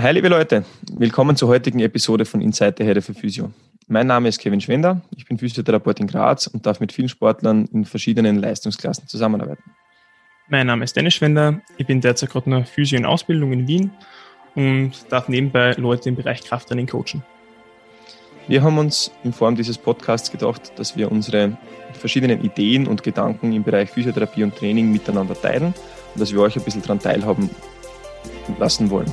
[0.00, 3.50] Hi liebe Leute, willkommen zur heutigen Episode von Inside the Head für Physio.
[3.88, 7.64] Mein Name ist Kevin Schwender, ich bin Physiotherapeut in Graz und darf mit vielen Sportlern
[7.72, 9.64] in verschiedenen Leistungsklassen zusammenarbeiten.
[10.46, 13.90] Mein Name ist Dennis Schwender, ich bin derzeit gerade noch Physio in Ausbildung in Wien
[14.54, 17.24] und darf nebenbei Leute im Bereich Krafttraining coachen.
[18.46, 21.58] Wir haben uns in Form dieses Podcasts gedacht, dass wir unsere
[21.94, 25.74] verschiedenen Ideen und Gedanken im Bereich Physiotherapie und Training miteinander teilen
[26.14, 27.50] und dass wir euch ein bisschen daran teilhaben
[28.60, 29.12] lassen wollen.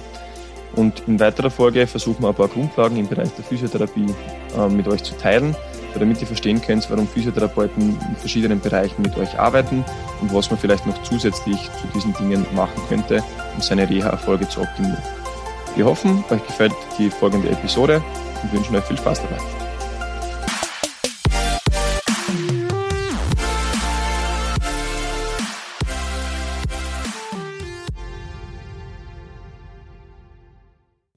[0.76, 4.14] Und in weiterer Folge versuchen wir ein paar Grundlagen im Bereich der Physiotherapie
[4.58, 5.56] äh, mit euch zu teilen,
[5.94, 9.86] damit ihr verstehen könnt, warum Physiotherapeuten in verschiedenen Bereichen mit euch arbeiten
[10.22, 13.24] und was man vielleicht noch zusätzlich zu diesen Dingen machen könnte,
[13.56, 15.02] um seine Reha-Erfolge zu optimieren.
[15.76, 18.02] Wir hoffen, euch gefällt die folgende Episode
[18.44, 19.65] und wünschen euch viel Spaß dabei.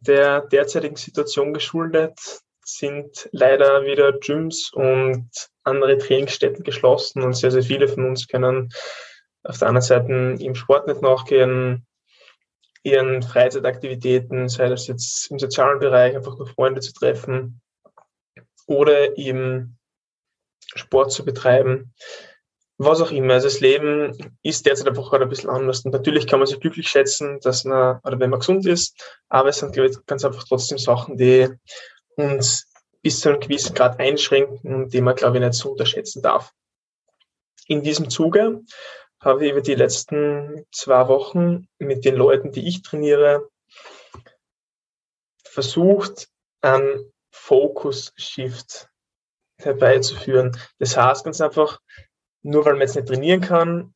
[0.09, 2.19] Der derzeitigen Situation geschuldet
[2.65, 5.31] sind leider wieder Gyms und
[5.65, 8.71] andere Trainingsstätten geschlossen und sehr, sehr viele von uns können
[9.45, 11.87] auf der anderen Seite im Sport nicht nachgehen,
[12.83, 17.61] ihren Freizeitaktivitäten, sei das jetzt im sozialen Bereich, einfach nur Freunde zu treffen
[18.67, 19.79] oder eben
[20.75, 21.95] Sport zu betreiben
[22.79, 23.35] was auch immer.
[23.35, 25.85] Also das Leben ist derzeit einfach gerade ein bisschen anders.
[25.85, 29.49] Und natürlich kann man sich glücklich schätzen, dass man, oder wenn man gesund ist, aber
[29.49, 31.49] es sind, ich, ganz einfach trotzdem Sachen, die
[32.17, 36.23] uns bis zu einem gewissen Grad einschränken und die man, glaube ich, nicht so unterschätzen
[36.23, 36.53] darf.
[37.67, 38.61] In diesem Zuge
[39.21, 43.49] habe ich über die letzten zwei Wochen mit den Leuten, die ich trainiere,
[45.45, 46.29] versucht,
[46.61, 48.89] einen Focus-Shift
[49.61, 50.57] herbeizuführen.
[50.79, 51.81] Das heißt ganz einfach,
[52.43, 53.95] nur weil man jetzt nicht trainieren kann,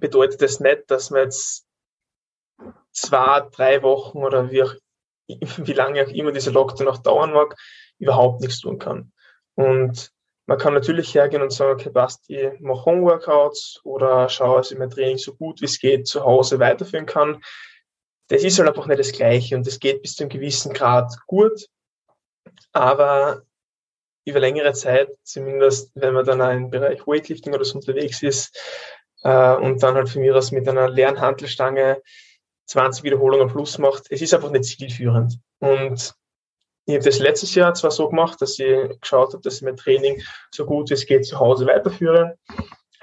[0.00, 1.66] bedeutet das nicht, dass man jetzt
[2.92, 4.74] zwei, drei Wochen oder wie, auch,
[5.28, 7.56] wie lange auch immer dieser Lockdown noch dauern mag,
[7.98, 9.12] überhaupt nichts tun kann.
[9.54, 10.12] Und
[10.46, 14.78] man kann natürlich hergehen und sagen, okay, passt, ich mache Homeworkouts oder schaue, dass ich
[14.78, 17.42] mein Training so gut wie es geht zu Hause weiterführen kann.
[18.28, 21.14] Das ist halt einfach nicht das Gleiche und das geht bis zu einem gewissen Grad
[21.26, 21.66] gut.
[22.72, 23.42] Aber
[24.24, 28.58] über längere Zeit, zumindest wenn man dann auch im Bereich Weightlifting oder so unterwegs ist
[29.22, 32.00] äh, und dann halt von mir aus mit einer leeren Handelstange
[32.66, 35.38] 20 Wiederholungen plus macht, es ist einfach nicht zielführend.
[35.58, 36.14] Und
[36.86, 39.76] ich habe das letztes Jahr zwar so gemacht, dass ich geschaut habe, dass ich mein
[39.76, 42.38] Training so gut wie es geht zu Hause weiterführe.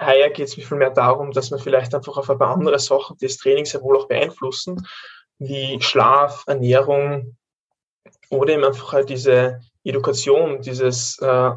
[0.00, 2.78] Heuer geht es mir viel mehr darum, dass man vielleicht einfach auf ein paar andere
[2.78, 4.86] Sachen des Trainings sehr wohl auch beeinflussen,
[5.38, 7.36] wie Schlaf, Ernährung
[8.30, 11.50] oder eben einfach halt diese Education, dieses äh,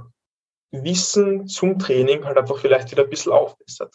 [0.72, 3.94] Wissen zum Training halt einfach vielleicht wieder ein bisschen aufbessert.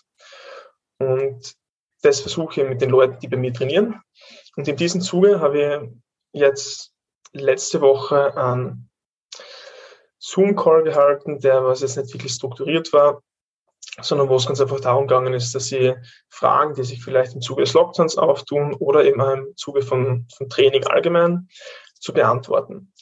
[0.99, 1.55] Und
[2.03, 4.01] das versuche ich mit den Leuten, die bei mir trainieren.
[4.57, 5.93] Und in diesem Zuge habe
[6.33, 6.93] ich jetzt
[7.33, 8.91] letzte Woche einen
[10.19, 13.23] Zoom-Call gehalten, der was jetzt nicht wirklich strukturiert war,
[14.01, 15.95] sondern wo es ganz einfach darum gegangen ist, dass sie
[16.29, 20.49] Fragen, die sich vielleicht im Zuge des Lockdowns auftun oder eben im Zuge von, von
[20.49, 21.49] Training allgemein,
[21.95, 22.93] zu beantworten.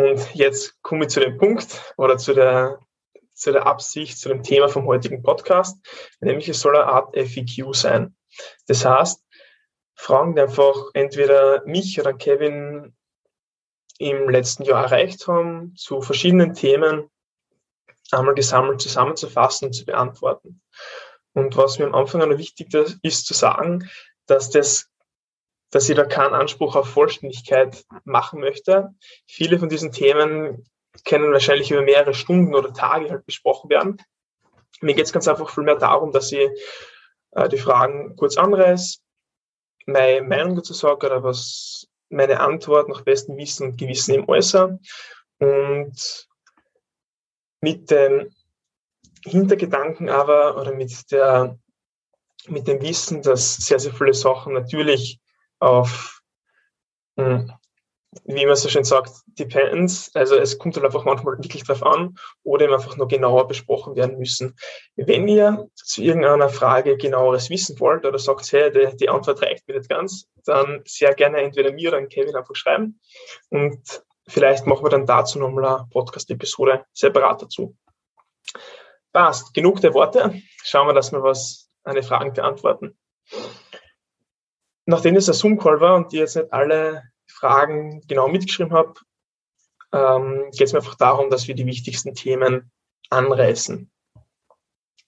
[0.00, 2.78] Und jetzt komme ich zu dem Punkt oder zu der,
[3.34, 5.78] zu der Absicht, zu dem Thema vom heutigen Podcast,
[6.20, 8.16] nämlich es soll eine Art FAQ sein.
[8.66, 9.22] Das heißt,
[9.94, 12.94] Fragen, die einfach entweder mich oder Kevin
[13.98, 17.10] im letzten Jahr erreicht haben, zu verschiedenen Themen
[18.10, 20.62] einmal gesammelt zusammenzufassen und zu beantworten.
[21.34, 22.72] Und was mir am Anfang noch wichtig
[23.02, 23.90] ist zu sagen,
[24.24, 24.89] dass das
[25.70, 28.94] dass ich da keinen Anspruch auf Vollständigkeit machen möchte.
[29.26, 30.64] Viele von diesen Themen
[31.04, 34.02] können wahrscheinlich über mehrere Stunden oder Tage halt besprochen werden.
[34.80, 36.48] Mir geht es ganz einfach viel mehr darum, dass ich
[37.32, 38.98] äh, die Fragen kurz anreiße,
[39.86, 44.78] meine Meinung dazu sage oder was meine Antwort nach bestem Wissen und Gewissen im äußere
[45.38, 46.28] und
[47.60, 48.30] mit dem
[49.24, 51.58] Hintergedanken aber oder mit der
[52.46, 55.20] mit dem Wissen, dass sehr, sehr viele Sachen natürlich
[55.60, 56.22] auf,
[57.16, 57.52] hm,
[58.24, 60.10] wie man so schön sagt, depends.
[60.14, 63.94] Also es kommt halt einfach manchmal wirklich drauf an oder eben einfach nur genauer besprochen
[63.94, 64.56] werden müssen.
[64.96, 69.68] Wenn ihr zu irgendeiner Frage genaueres wissen wollt oder sagt, hey, die, die Antwort reicht
[69.68, 72.98] mir nicht ganz, dann sehr gerne entweder mir oder Kevin einfach schreiben
[73.50, 77.76] und vielleicht machen wir dann dazu nochmal eine Podcast-Episode separat dazu.
[79.12, 80.40] Passt, genug der Worte.
[80.64, 82.96] Schauen wir, dass wir was, eine Fragen beantworten
[84.90, 88.94] nachdem es ein Zoom-Call war und ich jetzt nicht alle Fragen genau mitgeschrieben habe,
[89.92, 92.70] ähm, geht es mir einfach darum, dass wir die wichtigsten Themen
[93.08, 93.90] anreißen.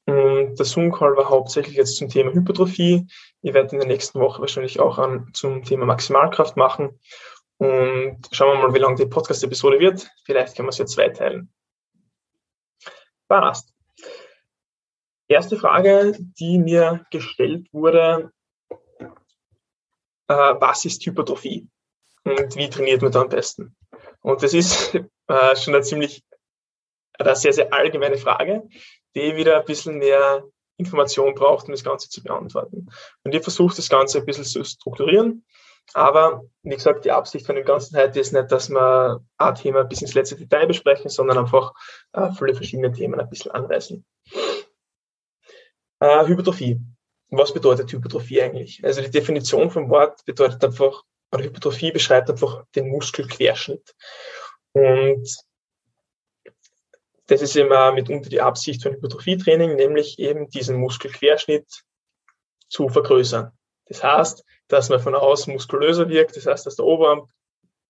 [0.06, 3.06] Und der Zoom-Call war hauptsächlich jetzt zum Thema Hypertrophie,
[3.43, 6.99] Ich werde in der nächsten Woche wahrscheinlich auch an, zum Thema Maximalkraft machen.
[7.58, 10.11] Und schauen wir mal, wie lang die Podcast-Episode wird.
[10.25, 11.52] Vielleicht können wir es ja zweiteilen.
[13.28, 13.73] Passt.
[15.28, 18.32] Erste Frage, die mir gestellt wurde,
[20.32, 21.69] äh, was ist Hypertrophie
[22.25, 23.76] und wie trainiert man da am besten?
[24.20, 24.94] Und das ist
[25.29, 26.25] äh, schon eine ziemlich,
[27.19, 28.62] eine sehr, sehr allgemeine Frage,
[29.14, 30.44] die wieder ein bisschen mehr
[30.79, 32.88] Information braucht, um das Ganze zu beantworten.
[33.25, 35.44] Und ich versuche das Ganze ein bisschen zu strukturieren.
[35.94, 39.85] Aber wie gesagt, die Absicht von dem Ganzen heute ist nicht, dass wir ein Thema
[39.85, 41.73] bis ins letzte Detail besprechen, sondern einfach
[42.12, 44.05] äh, viele verschiedene Themen ein bisschen anreißen.
[46.00, 46.81] Äh, Hypertrophie.
[47.34, 48.84] Was bedeutet Hypertrophie eigentlich?
[48.84, 51.02] Also die Definition vom Wort bedeutet einfach,
[51.32, 53.94] oder Hypertrophie beschreibt einfach den Muskelquerschnitt.
[54.73, 55.26] Und
[57.29, 61.67] das ist immer mitunter die Absicht von Hypertrophietraining, nämlich eben diesen Muskelquerschnitt
[62.69, 63.50] zu vergrößern.
[63.87, 67.31] Das heißt, dass man von außen muskulöser wirkt, das heißt, dass der Oberarm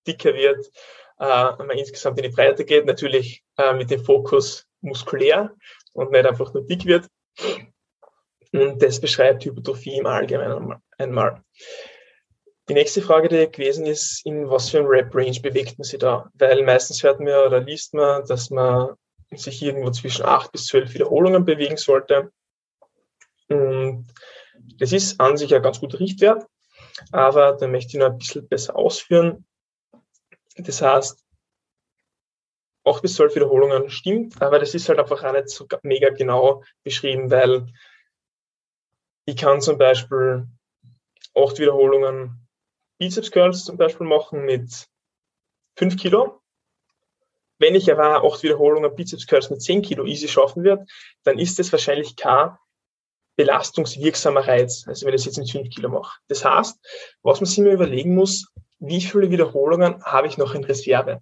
[0.07, 0.71] dicker wird,
[1.19, 5.53] äh, man insgesamt in die Breite geht, natürlich äh, mit dem Fokus muskulär
[5.91, 7.09] und nicht einfach nur dick wird.
[8.53, 11.43] Und das beschreibt Hypertrophie im Allgemeinen einmal.
[12.69, 16.29] Die nächste Frage, die gewesen ist, in was für einem Rap-Range bewegt man sich da?
[16.35, 18.95] Weil meistens hört man oder liest man, dass man
[19.31, 22.31] sich irgendwo zwischen acht bis zwölf Wiederholungen bewegen sollte.
[23.49, 24.07] Und
[24.77, 26.45] das ist an sich ein ganz guter Richtwert,
[27.11, 29.45] aber da möchte ich noch ein bisschen besser ausführen.
[30.55, 31.19] Das heißt,
[32.85, 36.63] acht bis zwölf Wiederholungen stimmt, aber das ist halt einfach auch nicht so mega genau
[36.83, 37.65] beschrieben, weil
[39.25, 40.47] ich kann zum Beispiel
[41.35, 42.47] acht Wiederholungen
[42.97, 44.87] Bizeps Curls zum Beispiel machen mit
[45.75, 46.43] fünf Kilo
[47.63, 50.89] wenn ich aber acht Wiederholungen Bizeps Curls mit 10 Kilo easy schaffen wird,
[51.23, 52.57] dann ist das wahrscheinlich kein
[53.37, 56.19] belastungswirksamer Reiz, also wenn ich das jetzt mit 5 Kilo mache.
[56.27, 56.77] Das heißt,
[57.23, 61.21] was man sich mir überlegen muss, wie viele Wiederholungen habe ich noch in Reserve?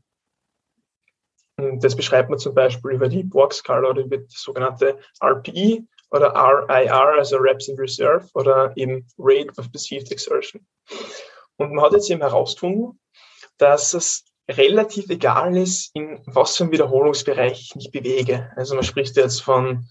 [1.57, 6.33] Und das beschreibt man zum Beispiel über die Borg-Skala oder über das sogenannte RPE oder
[6.33, 10.65] RIR, also Reps in Reserve oder eben Rate of Perceived Exertion.
[11.57, 12.99] Und man hat jetzt eben herausgefunden,
[13.57, 18.51] dass es relativ egal ist, in was für einem Wiederholungsbereich ich mich bewege.
[18.55, 19.87] Also man spricht jetzt von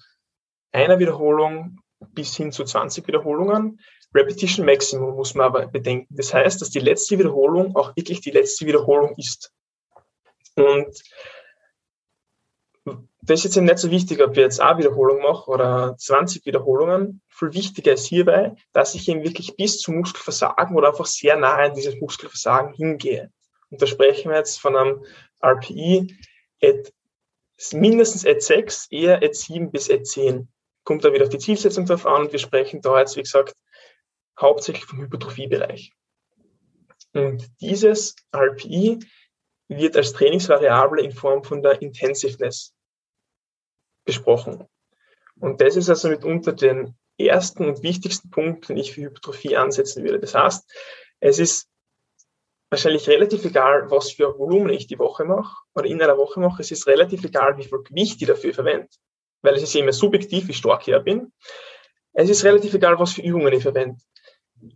[0.73, 1.79] einer Wiederholung
[2.13, 3.81] bis hin zu 20 Wiederholungen.
[4.15, 6.15] Repetition Maximum muss man aber bedenken.
[6.17, 9.53] Das heißt, dass die letzte Wiederholung auch wirklich die letzte Wiederholung ist.
[10.57, 11.03] Und
[12.85, 17.21] das ist jetzt nicht so wichtig, ob ich jetzt eine Wiederholung mache oder 20 Wiederholungen.
[17.29, 21.71] Viel wichtiger ist hierbei, dass ich eben wirklich bis zum Muskelversagen oder einfach sehr nahe
[21.71, 23.31] an dieses Muskelversagen hingehe.
[23.71, 25.05] Und da sprechen wir jetzt von einem
[25.43, 26.17] RPI
[26.63, 26.93] at
[27.73, 30.49] mindestens at 6, eher at 7 bis at 10.
[30.85, 32.33] Kommt da wieder auf die Zielsetzung drauf an.
[32.33, 33.55] Wir sprechen da jetzt, wie gesagt,
[34.41, 35.93] hauptsächlich vom Hypertrophiebereich.
[37.13, 39.01] Und dieses RPI
[39.71, 42.75] wird als Trainingsvariable in Form von der Intensiveness
[44.05, 44.67] besprochen.
[45.39, 50.05] Und das ist also mitunter den ersten und wichtigsten Punkt, den ich für Hypertrophie ansetzen
[50.05, 50.19] würde.
[50.19, 50.69] Das heißt,
[51.21, 51.69] es ist
[52.69, 56.63] wahrscheinlich relativ egal, was für Volumen ich die Woche mache oder in einer Woche mache.
[56.63, 58.89] Es ist relativ egal, wie viel Gewicht ich dafür verwende,
[59.43, 61.33] weil es ist immer subjektiv, wie stark ich bin.
[62.13, 64.01] Es ist relativ egal, was für Übungen ich verwende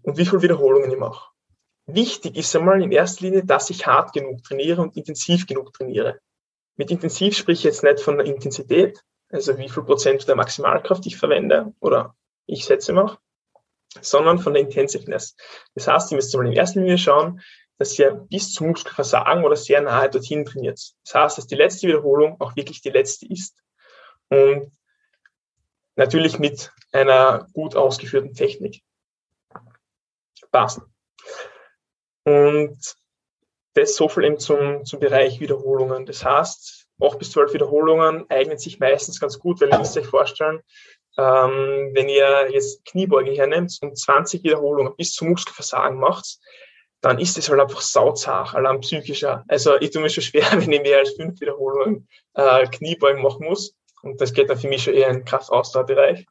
[0.02, 1.33] und wie viele Wiederholungen ich mache.
[1.86, 6.18] Wichtig ist einmal in erster Linie, dass ich hart genug trainiere und intensiv genug trainiere.
[6.76, 11.06] Mit intensiv sprich ich jetzt nicht von der Intensität, also wie viel Prozent der Maximalkraft
[11.06, 13.18] ich verwende oder ich Sätze mache,
[14.00, 15.36] sondern von der Intensiveness.
[15.74, 17.40] Das heißt, ihr müsst mal in erster Linie schauen,
[17.78, 20.80] dass ihr bis zum Muskelversagen oder sehr nahe dorthin trainiert.
[21.04, 23.62] Das heißt, dass die letzte Wiederholung auch wirklich die letzte ist.
[24.30, 24.72] Und
[25.96, 28.82] natürlich mit einer gut ausgeführten Technik.
[30.50, 30.93] Passen.
[32.24, 32.78] Und
[33.74, 36.06] das so viel eben zum, zum Bereich Wiederholungen.
[36.06, 40.06] Das heißt, 8 bis 12 Wiederholungen eignen sich meistens ganz gut, weil ihr müsst euch
[40.06, 40.60] vorstellen,
[41.18, 46.38] ähm, wenn ihr jetzt Kniebeuge hernehmt und 20 Wiederholungen bis zum Muskelversagen macht,
[47.00, 49.44] dann ist es halt einfach sauzach, allein psychischer.
[49.48, 53.46] Also ich tue mir schon schwer, wenn ich mehr als fünf Wiederholungen äh, Kniebeugen machen
[53.46, 53.74] muss.
[54.02, 56.26] Und das geht dann für mich schon eher in den Kraftausdauerbereich.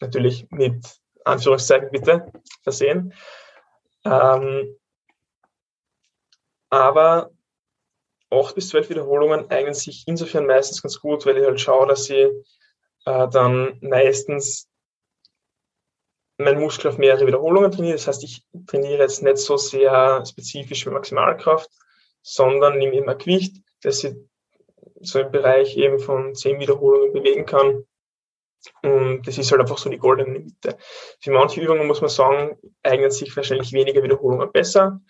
[0.00, 0.84] Natürlich mit
[1.24, 2.30] Anführungszeichen bitte
[2.62, 3.14] versehen.
[4.04, 4.76] Ähm,
[6.80, 7.30] aber
[8.30, 12.08] acht bis zwölf Wiederholungen eignen sich insofern meistens ganz gut, weil ich halt schaue, dass
[12.10, 12.26] ich
[13.06, 14.68] äh, dann meistens
[16.36, 17.94] mein Muskel auf mehrere Wiederholungen trainiere.
[17.96, 21.70] Das heißt, ich trainiere jetzt nicht so sehr spezifisch mit Maximalkraft,
[22.22, 24.14] sondern nehme immer Gewicht, dass ich
[25.00, 27.84] so im Bereich eben von zehn Wiederholungen bewegen kann.
[28.82, 30.76] Und das ist halt einfach so die goldene Mitte.
[31.20, 35.00] Für manche Übungen muss man sagen, eignen sich wahrscheinlich weniger Wiederholungen besser.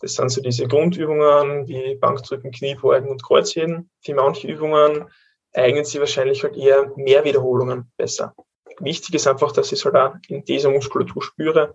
[0.00, 3.90] Das sind so diese Grundübungen wie Bankdrücken, Kniebeugen und Kreuzheben.
[4.00, 5.10] Für manche Übungen
[5.54, 8.34] eignen sich wahrscheinlich halt eher mehr Wiederholungen besser.
[8.80, 11.72] Wichtig ist einfach, dass ich es halt auch in dieser Muskulatur spüre,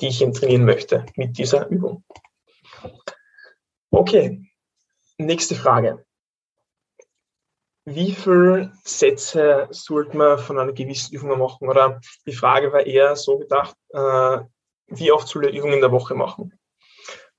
[0.00, 2.04] die ich eben trainieren möchte mit dieser Übung.
[3.90, 4.44] Okay,
[5.18, 6.04] nächste Frage
[7.84, 11.68] wie viele Sätze sollte man von einer gewissen Übung machen?
[11.68, 14.38] Oder die Frage war eher so gedacht, äh,
[14.86, 16.58] wie oft soll ich Übungen in der Woche machen?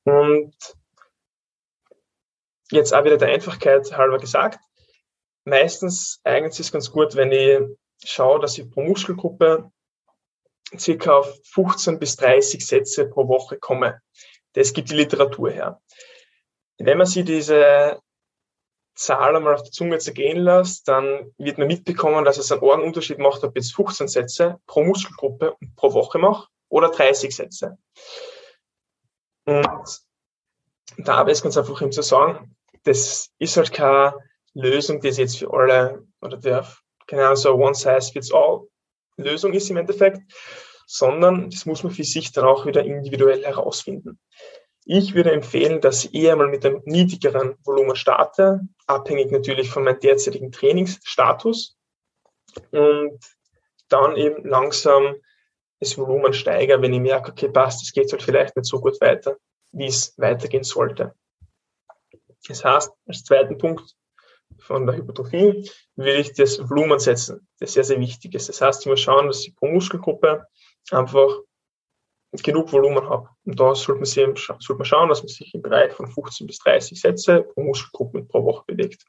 [0.04, 0.56] Und
[2.72, 4.60] jetzt auch wieder der Einfachkeit halber gesagt,
[5.46, 7.62] meistens eignet es sich ganz gut, wenn ich
[8.04, 9.72] schaue, dass ich pro Muskelgruppe
[10.78, 14.02] circa auf 15 bis 30 Sätze pro Woche komme.
[14.54, 15.82] Das gibt die Literatur her.
[16.78, 18.00] Wenn man sich diese
[18.96, 23.20] Zahl einmal auf der Zunge zergehen lässt, dann wird man mitbekommen, dass es einen Ohrenunterschied
[23.20, 27.78] macht, ob ich jetzt 15 Sätze pro Muskelgruppe und pro Woche mache oder 30 Sätze.
[29.46, 30.02] Und
[30.98, 34.16] da habe ich ganz einfach ihm zu sagen, das ist halt keine
[34.54, 36.68] Lösung, die jetzt für alle oder der,
[37.08, 38.68] keine Ahnung, so one size fits all
[39.18, 40.22] Lösung ist im Endeffekt,
[40.86, 44.20] sondern das muss man für sich dann auch wieder individuell herausfinden.
[44.86, 49.84] Ich würde empfehlen, dass ich eher mal mit einem niedrigeren Volumen starte, abhängig natürlich von
[49.84, 51.78] meinem derzeitigen Trainingsstatus
[52.72, 53.20] und
[53.90, 55.16] dann eben langsam
[55.80, 59.00] das Volumen steigere, wenn ich merke, okay, passt, es geht halt vielleicht nicht so gut
[59.02, 59.38] weiter,
[59.72, 61.14] wie es weitergehen sollte.
[62.48, 63.96] Das heißt, als zweiten Punkt
[64.60, 68.50] von der Hypertrophie will ich das Volumen setzen, das sehr, sehr wichtig ist.
[68.50, 70.46] Das heißt, ich muss schauen, dass ich pro Muskelgruppe
[70.92, 71.30] einfach
[72.32, 73.30] genug Volumen habe.
[73.46, 76.48] Und da sollte man, sehen, sollte man schauen, dass man sich im Bereich von 15
[76.48, 79.06] bis 30 Sätze pro Muskelgruppe pro Woche bewegt.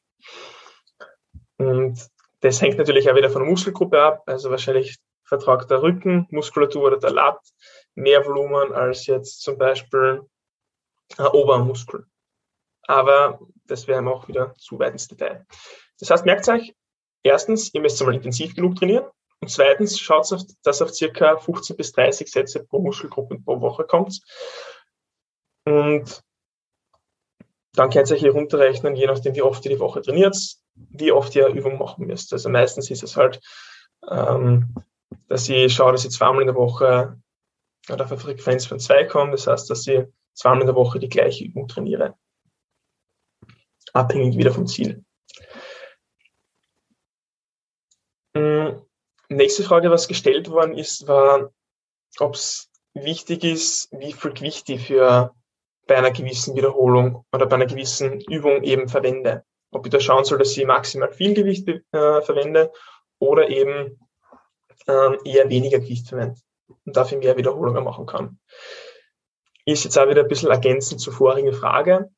[1.59, 1.99] Und
[2.41, 4.23] das hängt natürlich auch wieder von der Muskelgruppe ab.
[4.27, 7.41] Also wahrscheinlich vertragt der Rücken, Muskulatur oder der Lat
[7.95, 10.23] mehr Volumen als jetzt zum Beispiel
[11.19, 12.07] ein Obermuskel.
[12.87, 15.45] Aber das wäre auch wieder zu weit ins Detail.
[15.99, 16.75] Das heißt, merkt euch,
[17.23, 19.07] erstens, ihr müsst einmal intensiv genug trainieren.
[19.41, 23.85] Und zweitens schaut auf, dass auf circa 15 bis 30 Sätze pro Muskelgruppe pro Woche
[23.85, 24.21] kommt.
[25.65, 26.23] Und
[27.75, 30.37] dann könnt ihr euch hier runterrechnen, je nachdem, wie oft ihr die Woche trainiert,
[30.75, 32.33] wie oft ihr Übung machen müsst.
[32.33, 33.41] Also meistens ist es halt,
[34.09, 34.75] ähm,
[35.29, 37.21] dass ich schaue, dass ich zweimal in der Woche
[37.89, 39.33] auf eine Frequenz von zwei komme.
[39.33, 42.15] Das heißt, dass ich zweimal in der Woche die gleiche Übung trainiere.
[43.93, 45.05] Abhängig wieder vom Ziel.
[48.35, 48.86] Mm,
[49.29, 51.51] Nächste Frage, was gestellt worden ist, war,
[52.19, 55.35] ob es wichtig ist, wie viel Gewicht ich für
[55.87, 59.45] bei einer gewissen Wiederholung oder bei einer gewissen Übung eben verwende.
[59.71, 61.83] Ob ich da schauen soll, dass ich maximal viel Gewicht äh,
[62.23, 62.73] verwende
[63.19, 63.99] oder eben
[64.87, 66.41] äh, eher weniger Gewicht verwende
[66.85, 68.39] und dafür mehr Wiederholungen machen kann.
[69.65, 72.11] Ist jetzt auch wieder ein bisschen ergänzend zur vorigen Frage.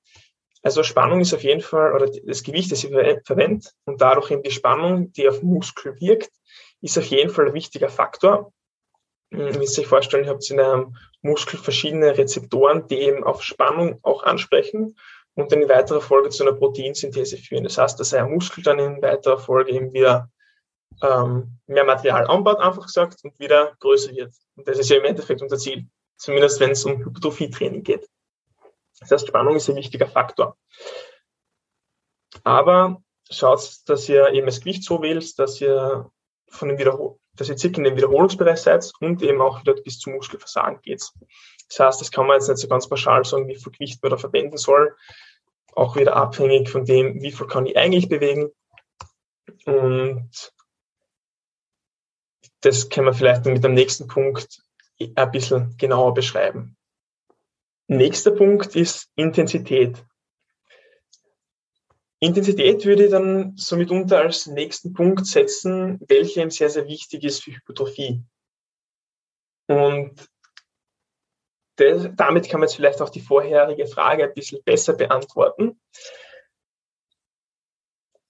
[0.62, 2.90] Also Spannung ist auf jeden Fall, oder das Gewicht, das ich
[3.24, 6.30] verwende und dadurch eben die Spannung, die auf Muskel wirkt,
[6.80, 8.52] ist auf jeden Fall ein wichtiger Faktor.
[9.32, 13.42] Hm, ihr müsst euch vorstellen, ihr habt in einem Muskel verschiedene Rezeptoren, die eben auf
[13.42, 14.96] Spannung auch ansprechen
[15.34, 17.64] und dann in weiterer Folge zu einer Proteinsynthese führen.
[17.64, 20.30] Das heißt, dass ein Muskel dann in weiterer Folge eben wieder
[21.02, 24.34] ähm, mehr Material anbaut, einfach gesagt, und wieder größer wird.
[24.56, 28.08] Und das ist ja im Endeffekt unser Ziel, zumindest wenn es um Hypertrophietraining geht.
[29.00, 30.56] Das heißt, Spannung ist ein wichtiger Faktor.
[32.42, 36.10] Aber schaut, dass ihr eben das Gewicht so wählt, dass ihr
[36.50, 39.98] von den Wiederhol dass ihr circa in den Wiederholungsbereich seid und eben auch wieder bis
[39.98, 41.02] zum Muskelversagen geht.
[41.68, 44.10] Das heißt, das kann man jetzt nicht so ganz pauschal sagen, wie viel Gewicht man
[44.10, 44.96] da verwenden soll.
[45.72, 48.50] Auch wieder abhängig von dem, wie viel kann ich eigentlich bewegen.
[49.66, 50.52] Und
[52.60, 54.60] das können wir vielleicht mit dem nächsten Punkt
[55.14, 56.76] ein bisschen genauer beschreiben.
[57.86, 60.04] Nächster Punkt ist Intensität.
[62.20, 67.22] Intensität würde ich dann somit unter als nächsten Punkt setzen, welcher eben sehr, sehr wichtig
[67.22, 68.22] ist für Hypertrophie.
[69.68, 70.28] Und
[71.76, 75.80] das, damit kann man jetzt vielleicht auch die vorherige Frage ein bisschen besser beantworten.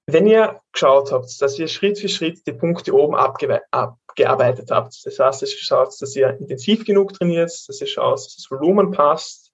[0.07, 5.19] Wenn ihr geschaut habt, dass ihr Schritt für Schritt die Punkte oben abgearbeitet habt, das
[5.19, 9.48] heißt, ihr schaut, dass ihr intensiv genug trainiert, dass ihr schaut, dass das Volumen passt,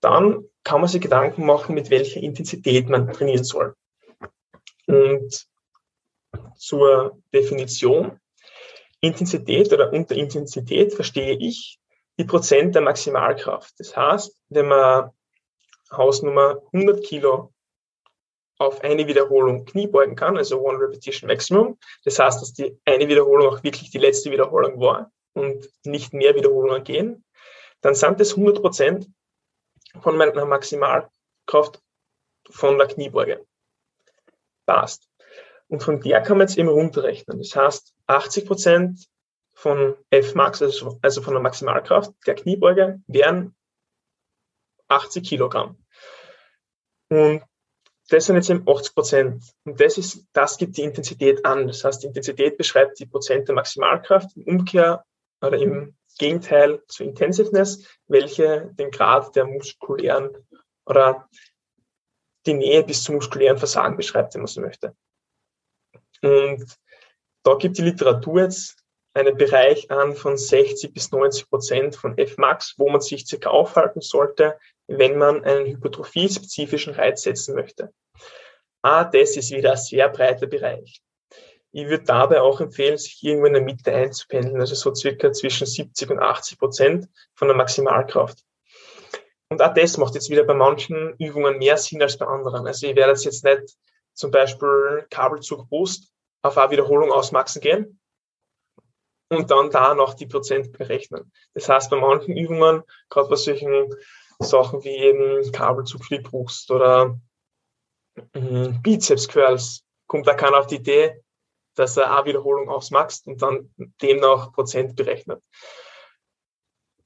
[0.00, 3.74] dann kann man sich Gedanken machen, mit welcher Intensität man trainieren soll.
[4.86, 5.46] Und
[6.56, 8.20] zur Definition.
[9.00, 11.78] Intensität oder unter Intensität verstehe ich
[12.18, 13.72] die Prozent der Maximalkraft.
[13.78, 15.10] Das heißt, wenn man
[15.90, 17.52] Hausnummer 100 Kilo
[18.58, 21.78] auf eine Wiederholung Kniebeugen kann, also One Repetition Maximum.
[22.04, 26.34] Das heißt, dass die eine Wiederholung auch wirklich die letzte Wiederholung war und nicht mehr
[26.34, 27.24] Wiederholungen gehen,
[27.80, 29.08] dann sind das 100 Prozent
[30.00, 31.80] von meiner Maximalkraft
[32.48, 33.46] von der Kniebeuge.
[34.66, 35.08] Passt.
[35.68, 37.38] Und von der kann man jetzt eben runterrechnen.
[37.38, 39.08] Das heißt, 80 Prozent
[39.54, 43.54] von Fmax, also, also von der Maximalkraft der Kniebeuge, wären
[44.88, 45.84] 80 Kilogramm.
[47.08, 47.42] Und
[48.08, 49.44] das sind jetzt eben 80 Prozent.
[49.64, 51.68] Und das ist, das gibt die Intensität an.
[51.68, 54.36] Das heißt, die Intensität beschreibt die Prozent der Maximalkraft.
[54.36, 55.04] Im Umkehr
[55.40, 60.30] oder im Gegenteil zur Intensiveness, welche den Grad der muskulären
[60.86, 61.28] oder
[62.46, 64.96] die Nähe bis zum muskulären Versagen beschreibt, wenn man so möchte.
[66.22, 66.64] Und
[67.42, 72.74] da gibt die Literatur jetzt einen Bereich an von 60 bis 90 Prozent von Fmax,
[72.76, 77.92] wo man sich circa aufhalten sollte, wenn man einen hypertrophie-spezifischen Reiz setzen möchte.
[78.82, 81.02] Ah, das ist wieder ein sehr breiter Bereich.
[81.72, 85.66] Ich würde dabei auch empfehlen, sich irgendwo in der Mitte einzupendeln, also so circa zwischen
[85.66, 88.38] 70 und 80 Prozent von der Maximalkraft.
[89.48, 92.66] Und auch das macht jetzt wieder bei manchen Übungen mehr Sinn als bei anderen.
[92.66, 93.76] Also ich werde jetzt nicht
[94.14, 96.12] zum Beispiel Kabelzug Brust
[96.42, 98.00] auf eine Wiederholung ausmaxen gehen
[99.28, 101.32] und dann da noch die Prozent berechnen.
[101.54, 103.94] Das heißt, bei manchen Übungen, gerade bei solchen
[104.40, 107.18] Sachen wie eben Kabelzug für die oder
[108.34, 111.22] mhm, Bizeps Curls, kommt da keiner auf die Idee,
[111.80, 113.70] dass er eine Wiederholung ausmaxt und dann
[114.02, 115.42] demnach Prozent berechnet.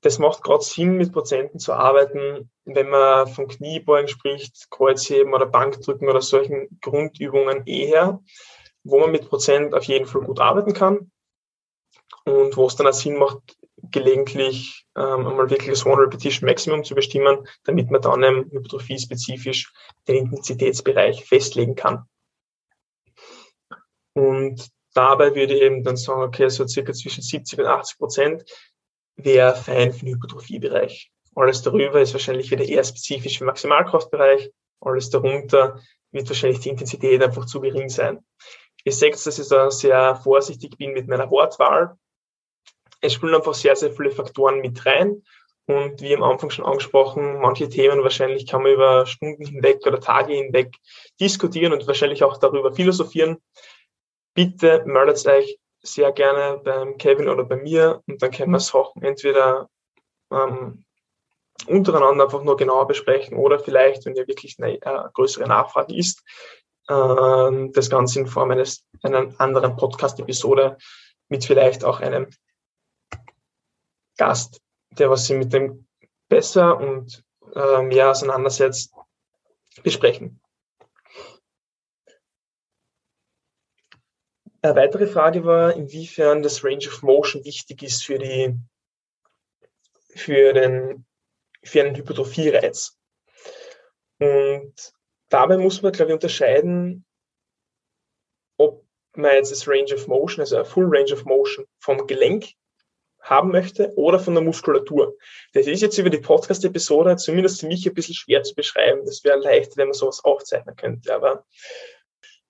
[0.02, 5.46] Das macht gerade Sinn, mit Prozenten zu arbeiten, wenn man von Kniebeugen spricht, Kreuzheben oder
[5.46, 8.20] Bankdrücken oder solchen Grundübungen eher,
[8.82, 11.10] wo man mit Prozent auf jeden Fall gut arbeiten kann
[12.26, 13.56] und wo es dann auch Sinn macht,
[13.90, 19.72] gelegentlich ähm, einmal wirklich das One Repetition Maximum zu bestimmen, damit man dann ähm, hypertrophie-spezifisch
[20.08, 22.04] den Intensitätsbereich festlegen kann.
[24.14, 28.44] Und dabei würde ich eben dann sagen, okay, so circa zwischen 70 und 80 Prozent
[29.16, 31.10] wäre fein für den Hypertrophiebereich.
[31.34, 34.50] Alles darüber ist wahrscheinlich wieder eher spezifisch für Maximalkraftbereich.
[34.80, 35.80] Alles darunter
[36.12, 38.24] wird wahrscheinlich die Intensität einfach zu gering sein.
[38.84, 41.96] Ihr seht, dass ich da sehr vorsichtig bin mit meiner Wortwahl.
[43.00, 45.22] Es spielen einfach sehr, sehr viele Faktoren mit rein.
[45.66, 49.98] Und wie am Anfang schon angesprochen, manche Themen wahrscheinlich kann man über Stunden hinweg oder
[49.98, 50.76] Tage hinweg
[51.18, 53.38] diskutieren und wahrscheinlich auch darüber philosophieren.
[54.34, 59.02] Bitte meldet euch sehr gerne beim Kevin oder bei mir und dann können wir Sachen
[59.02, 59.68] entweder
[60.30, 60.84] ähm,
[61.66, 66.22] untereinander einfach nur genauer besprechen oder vielleicht, wenn ihr wirklich eine äh, größere Nachfrage ist,
[66.88, 70.78] äh, das Ganze in Form eines einer anderen Podcast-Episode
[71.28, 72.28] mit vielleicht auch einem
[74.16, 75.86] Gast, der was sie mit dem
[76.28, 77.22] besser und
[77.54, 78.92] äh, mehr auseinandersetzt,
[79.82, 80.40] besprechen.
[84.64, 88.58] Eine weitere Frage war, inwiefern das Range of Motion wichtig ist für, die,
[90.16, 91.04] für, den,
[91.62, 92.96] für einen Hypertrophie-Reiz.
[94.20, 94.74] Und
[95.28, 97.04] dabei muss man, glaube ich, unterscheiden,
[98.56, 102.54] ob man jetzt das Range of Motion, also ein Full Range of Motion vom Gelenk
[103.20, 105.14] haben möchte oder von der Muskulatur.
[105.52, 109.04] Das ist jetzt über die Podcast-Episode zumindest für mich ein bisschen schwer zu beschreiben.
[109.04, 111.14] Das wäre leicht, wenn man sowas aufzeichnen könnte.
[111.14, 111.44] Aber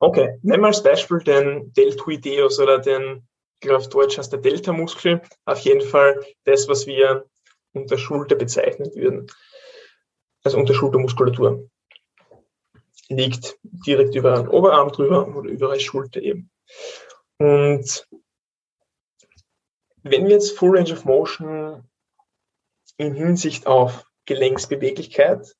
[0.04, 4.40] Okay, nehmen wir als Beispiel den Deltoideus oder den, ich glaube auf Deutsch heißt der
[4.40, 7.24] Delta-Muskel, auf jeden Fall das, was wir
[7.72, 9.26] unter Schulter bezeichnen würden.
[10.42, 11.70] Also unter Schultermuskulatur.
[13.08, 16.50] Liegt direkt über den Oberarm drüber oder über die Schulter eben.
[17.38, 18.06] Und
[20.02, 21.88] wenn wir jetzt Full Range of Motion
[22.98, 25.56] in Hinsicht auf Gelenksbeweglichkeit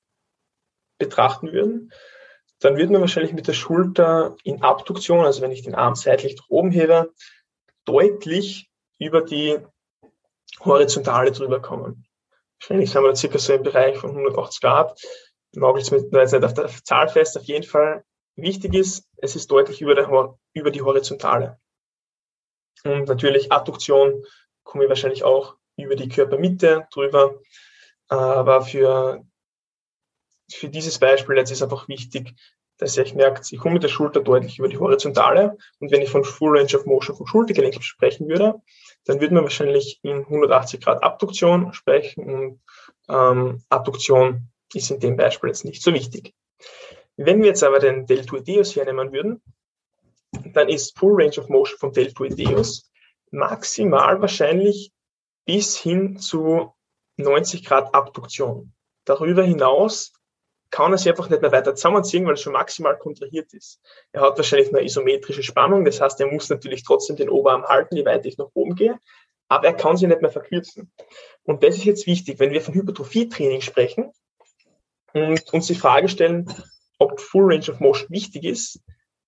[0.99, 1.91] betrachten würden,
[2.61, 6.37] dann wird man wahrscheinlich mit der Schulter in Abduktion, also wenn ich den Arm seitlich
[6.37, 7.13] nach oben hebe,
[7.85, 9.59] deutlich über die
[10.61, 12.07] Horizontale drüber kommen.
[12.61, 14.99] Wahrscheinlich sind wir da circa so im Bereich von 180 Grad.
[15.53, 18.05] Nagelt mir jetzt nicht auf der Zahl fest, auf jeden Fall.
[18.37, 21.59] Wichtig ist, es ist deutlich über, der, über die Horizontale.
[22.85, 24.25] Und natürlich Adduktion
[24.65, 27.41] komme ich wahrscheinlich auch über die Körpermitte drüber.
[28.09, 29.25] Aber für
[30.55, 32.35] für dieses Beispiel jetzt ist einfach wichtig,
[32.79, 35.57] dass ihr euch merkt, ich komme mit der Schulter deutlich über die Horizontale.
[35.79, 38.61] Und wenn ich von Full Range of Motion vom Schultergelenk sprechen würde,
[39.05, 42.61] dann würde man wahrscheinlich in 180 Grad Abduktion sprechen und
[43.09, 46.35] ähm, Abduktion ist in dem Beispiel jetzt nicht so wichtig.
[47.17, 49.43] Wenn wir jetzt aber den Deltoideus hernehmen würden,
[50.53, 52.91] dann ist Full Range of Motion vom Deltoideus
[53.31, 54.93] maximal wahrscheinlich
[55.45, 56.73] bis hin zu
[57.17, 58.73] 90 Grad Abduktion.
[59.05, 60.13] Darüber hinaus
[60.75, 63.81] kann er sich einfach nicht mehr weiter zusammenziehen, weil er schon maximal kontrahiert ist.
[64.11, 67.95] Er hat wahrscheinlich eine isometrische Spannung, das heißt, er muss natürlich trotzdem den Oberarm halten,
[67.95, 68.99] je weiter ich nach oben gehe,
[69.47, 70.91] aber er kann sich nicht mehr verkürzen.
[71.45, 74.11] Und das ist jetzt wichtig, wenn wir von Hypertrophie-Training sprechen
[75.13, 76.53] und uns die Frage stellen,
[76.99, 78.81] ob Full Range of Motion wichtig ist,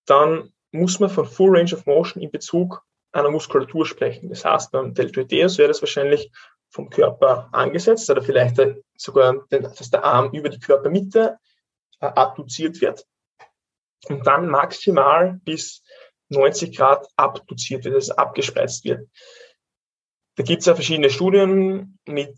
[0.05, 2.83] dann muss man von Full Range of Motion in Bezug
[3.13, 4.31] einer Muskulatur sprechen.
[4.31, 6.33] Das heißt, beim Deltoideus wäre das wahrscheinlich
[6.71, 8.61] vom Körper angesetzt oder vielleicht
[8.97, 11.39] sogar, dass der Arm über die Körpermitte
[12.01, 13.07] äh, abduziert wird
[14.09, 15.83] und dann maximal bis
[16.29, 19.09] 90 Grad abduziert wird, also abgespreizt wird.
[20.37, 22.37] Da gibt es ja verschiedene Studien mit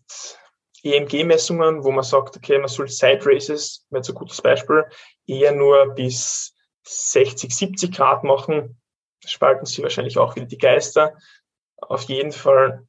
[0.82, 4.84] EMG-Messungen, wo man sagt, okay, man soll Side Races, wäre so ein gutes Beispiel,
[5.26, 8.80] eher nur bis 60, 70 Grad machen.
[9.24, 11.18] Spalten sie wahrscheinlich auch wieder die Geister.
[11.76, 12.88] Auf jeden Fall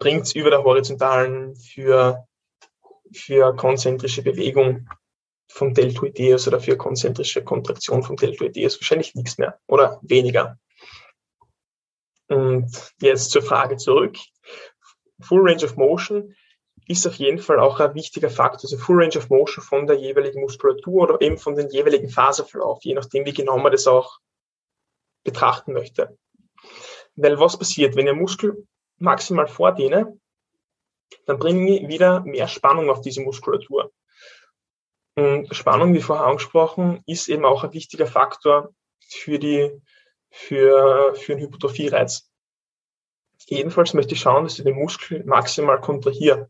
[0.00, 2.26] bringt es über der horizontalen für,
[3.12, 4.88] für konzentrische Bewegung
[5.48, 10.58] vom Deltoideus oder für konzentrische Kontraktion vom Deltoideus wahrscheinlich nichts mehr oder weniger.
[12.28, 14.16] Und jetzt zur Frage zurück.
[15.20, 16.34] Full Range of Motion
[16.86, 18.64] ist auf jeden Fall auch ein wichtiger Faktor.
[18.64, 22.78] Also Full Range of Motion von der jeweiligen Muskulatur oder eben von den jeweiligen Faserverlauf,
[22.82, 24.18] je nachdem, wie genau man das auch
[25.24, 26.16] betrachten möchte.
[27.16, 28.66] Weil was passiert, wenn ihr Muskel
[29.00, 30.18] maximal vordehne,
[31.26, 33.92] dann bringe ich wieder mehr Spannung auf diese Muskulatur.
[35.16, 38.72] Und Spannung, wie vorher angesprochen, ist eben auch ein wichtiger Faktor
[39.08, 39.70] für die,
[40.30, 42.30] für, für einen Hypertrophie-Reiz.
[43.46, 46.48] Jedenfalls möchte ich schauen, dass ich den Muskel maximal kontrahiere.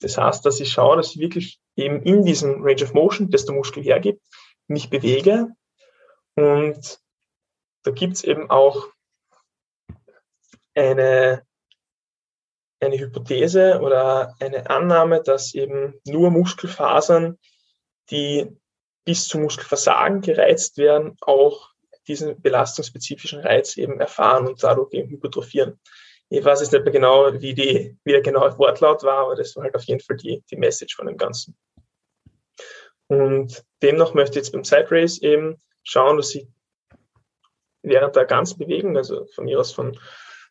[0.00, 3.44] Das heißt, dass ich schaue, dass ich wirklich eben in diesem Range of Motion, das
[3.44, 4.22] der Muskel hergibt,
[4.66, 5.48] mich bewege.
[6.34, 7.00] Und
[7.84, 8.88] da gibt es eben auch
[10.74, 11.46] eine,
[12.80, 17.38] eine Hypothese oder eine Annahme, dass eben nur Muskelfasern,
[18.10, 18.48] die
[19.04, 21.70] bis zum Muskelversagen gereizt werden, auch
[22.08, 25.78] diesen belastungsspezifischen Reiz eben erfahren und dadurch eben hypertrophieren.
[26.28, 29.56] Ich weiß jetzt nicht mehr genau, wie, die, wie der genaue Wortlaut war, aber das
[29.56, 31.56] war halt auf jeden Fall die, die Message von dem Ganzen.
[33.08, 36.46] Und demnach möchte ich jetzt beim Side Race eben schauen, dass ich
[37.82, 39.98] während der ganzen Bewegung, also von mir aus von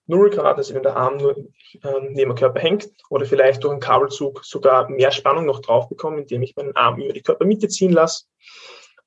[0.09, 3.71] 0 Grad, also wenn der Arm nur ähm, neben dem Körper hängt oder vielleicht durch
[3.71, 7.67] einen Kabelzug sogar mehr Spannung noch drauf bekomme, indem ich meinen Arm über die Körpermitte
[7.67, 8.25] ziehen lasse,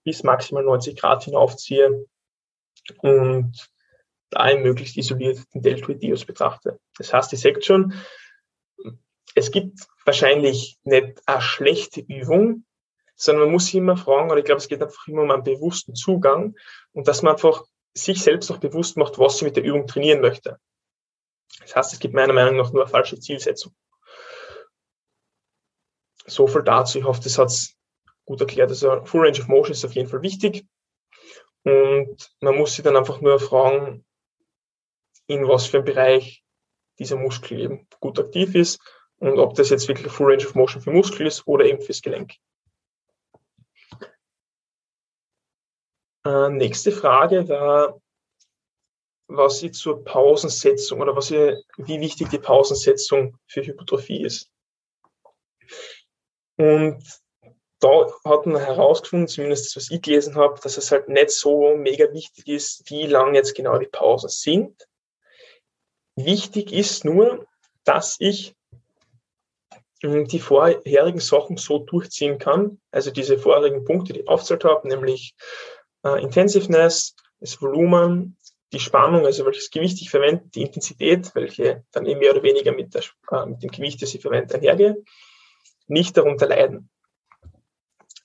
[0.05, 2.07] bis maximal 90 Grad hinaufziehe
[2.99, 3.53] und
[4.31, 6.79] da möglichst isoliert den Deltoideus betrachte.
[6.97, 7.95] Das heißt, ihr seht schon,
[9.35, 12.65] es gibt wahrscheinlich nicht eine schlechte Übung,
[13.15, 15.45] sondern man muss sich immer fragen, oder ich glaube, es geht einfach immer um einen
[15.45, 16.55] bewussten Zugang
[16.93, 20.21] und dass man einfach sich selbst auch bewusst macht, was sie mit der Übung trainieren
[20.21, 20.59] möchte.
[21.61, 23.75] Das heißt, es gibt meiner Meinung nach nur eine falsche Zielsetzung.
[26.27, 26.99] So viel dazu.
[26.99, 27.77] Ich hoffe, das hat es
[28.25, 28.71] gut erklärt.
[28.71, 30.67] Also Full Range of Motion ist auf jeden Fall wichtig.
[31.65, 34.05] Und man muss sich dann einfach nur fragen,
[35.27, 36.45] in was für einem Bereich
[36.99, 38.81] dieser Muskel eben gut aktiv ist
[39.19, 42.03] und ob das jetzt wirklich Full Range of Motion für Muskel ist oder eben fürs
[42.03, 42.35] Gelenk.
[46.25, 48.01] Äh, nächste Frage war,
[49.37, 54.51] was sie zur Pausensetzung oder was sie, wie wichtig die Pausensetzung für Hypertrophie ist.
[56.57, 57.03] Und
[57.81, 61.75] da hat man herausgefunden, zumindest das, was ich gelesen habe, dass es halt nicht so
[61.77, 64.87] mega wichtig ist, wie lang jetzt genau die Pausen sind.
[66.15, 67.47] Wichtig ist nur,
[67.85, 68.55] dass ich
[70.03, 74.87] hm, die vorherigen Sachen so durchziehen kann, also diese vorherigen Punkte, die ich aufgezählt habe,
[74.87, 75.35] nämlich
[76.05, 78.37] äh, Intensiveness, das Volumen,
[78.73, 82.73] die Spannung, also welches Gewicht ich verwende, die Intensität, welche dann eben mehr oder weniger
[82.73, 85.03] mit, der, äh, mit dem Gewicht, das ich verwende, einhergehe,
[85.87, 86.91] nicht darunter leiden.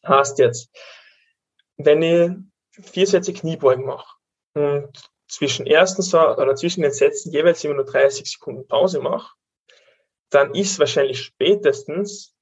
[0.07, 0.69] Heißt jetzt,
[1.75, 2.31] wenn ich
[2.71, 4.15] vier Sätze Kniebeugen mache
[4.53, 9.35] und zwischen ersten oder zwischen den Sätzen jeweils immer nur 30 Sekunden Pause mache,
[10.29, 12.33] dann ist wahrscheinlich spätestens,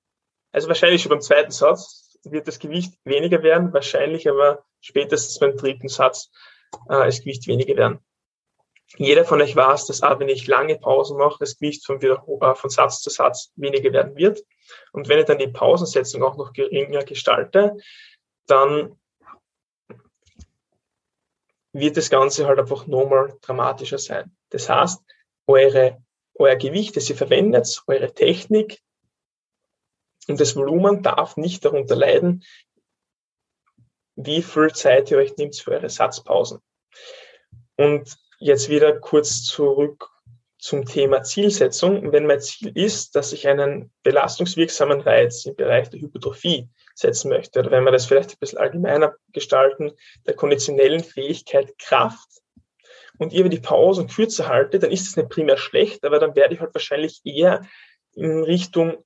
[0.52, 5.58] also wahrscheinlich schon beim zweiten Satz wird das Gewicht weniger werden, wahrscheinlich aber spätestens beim
[5.58, 6.32] dritten Satz
[6.90, 8.00] äh, das Gewicht weniger werden.
[8.98, 12.56] Jeder von euch weiß, dass auch wenn ich lange Pausen mache, das Gewicht von, äh,
[12.56, 14.44] von Satz zu Satz weniger werden wird.
[14.92, 17.78] Und wenn ich dann die Pausensetzung auch noch geringer gestalte,
[18.48, 18.98] dann
[21.74, 24.36] wird das Ganze halt einfach nochmal dramatischer sein.
[24.50, 25.02] Das heißt,
[25.48, 26.02] eure,
[26.36, 28.82] euer Gewicht, das ihr verwendet, eure Technik
[30.28, 32.44] und das Volumen darf nicht darunter leiden,
[34.16, 36.60] wie viel Zeit ihr euch nimmt für eure Satzpausen.
[37.78, 40.10] Und jetzt wieder kurz zurück
[40.58, 42.12] zum Thema Zielsetzung.
[42.12, 47.60] Wenn mein Ziel ist, dass ich einen belastungswirksamen Reiz im Bereich der Hypertrophie setzen möchte,
[47.60, 49.92] oder wenn wir das vielleicht ein bisschen allgemeiner gestalten,
[50.26, 52.36] der konditionellen Fähigkeit Kraft,
[53.18, 56.54] und ihr die Pausen kürzer halte, dann ist es nicht primär schlecht, aber dann werde
[56.54, 57.66] ich halt wahrscheinlich eher
[58.14, 59.04] in Richtung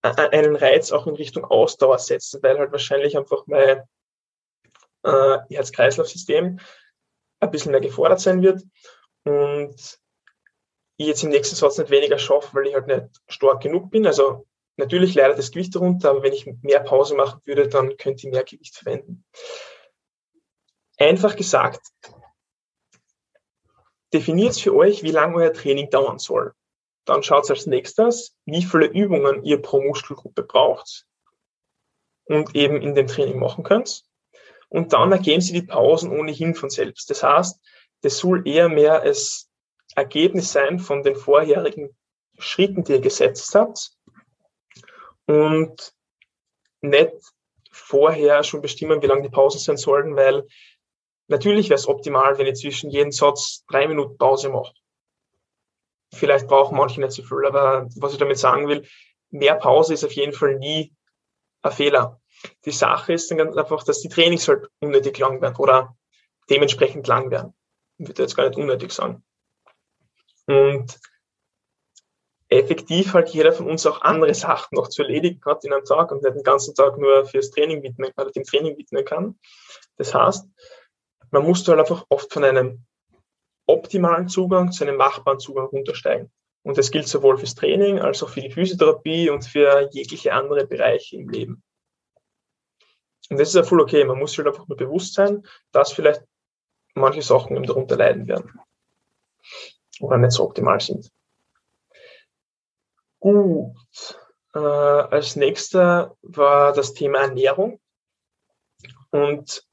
[0.00, 3.82] einen Reiz auch in Richtung Ausdauer setzen, weil halt wahrscheinlich einfach mein
[5.08, 6.60] äh, Herz-Kreislauf-System
[7.40, 8.62] ein bisschen mehr gefordert sein wird
[9.24, 9.98] und
[10.96, 14.06] ich jetzt im nächsten Satz nicht weniger schaffe, weil ich halt nicht stark genug bin.
[14.06, 18.26] Also natürlich leidet das Gewicht darunter, aber wenn ich mehr Pause machen würde, dann könnte
[18.26, 19.24] ich mehr Gewicht verwenden.
[20.98, 21.80] Einfach gesagt,
[24.12, 26.52] definiert für euch, wie lange euer Training dauern soll.
[27.04, 31.06] Dann schaut als nächstes, wie viele Übungen ihr pro Muskelgruppe braucht
[32.24, 34.04] und eben in dem Training machen könnt.
[34.68, 37.08] Und dann ergeben sie die Pausen ohnehin von selbst.
[37.10, 37.60] Das heißt,
[38.02, 39.50] das soll eher mehr als
[39.94, 41.96] Ergebnis sein von den vorherigen
[42.38, 43.90] Schritten, die ihr gesetzt habt
[45.26, 45.92] und
[46.80, 47.12] nicht
[47.72, 50.46] vorher schon bestimmen, wie lange die Pausen sein sollten, weil
[51.26, 54.80] natürlich wäre es optimal, wenn ihr zwischen jedem Satz drei Minuten Pause macht.
[56.14, 58.86] Vielleicht brauchen manche nicht so viel, aber was ich damit sagen will,
[59.30, 60.92] mehr Pause ist auf jeden Fall nie
[61.62, 62.20] ein Fehler.
[62.64, 65.96] Die Sache ist dann ganz einfach, dass die Trainings halt unnötig lang werden oder
[66.50, 67.54] dementsprechend lang werden.
[67.98, 69.24] Ich würde jetzt gar nicht unnötig sagen.
[70.46, 70.98] Und
[72.48, 76.10] effektiv halt jeder von uns auch andere Sachen noch zu erledigen hat in einem Tag
[76.10, 79.38] und nicht den ganzen Tag nur fürs Training widmen, oder dem Training widmen kann.
[79.96, 80.46] Das heißt,
[81.30, 82.84] man muss halt einfach oft von einem
[83.66, 86.32] optimalen Zugang zu einem machbaren Zugang runtersteigen.
[86.62, 90.66] Und das gilt sowohl fürs Training als auch für die Physiotherapie und für jegliche andere
[90.66, 91.62] Bereiche im Leben.
[93.30, 94.04] Und das ist ja voll okay.
[94.04, 96.22] Man muss sich halt einfach nur bewusst sein, dass vielleicht
[96.94, 98.60] manche Sachen eben darunter leiden werden.
[100.00, 101.10] Oder nicht so optimal sind.
[103.20, 103.74] Gut.
[104.54, 107.80] Äh, als nächster war das Thema Ernährung.
[109.10, 109.64] Und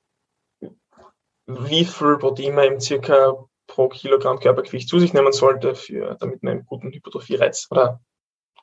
[1.45, 3.35] wie viel Protein man im circa
[3.67, 8.01] pro Kilogramm Körpergewicht zu sich nehmen sollte, für, damit man einen guten Hypertrophie-Reiz oder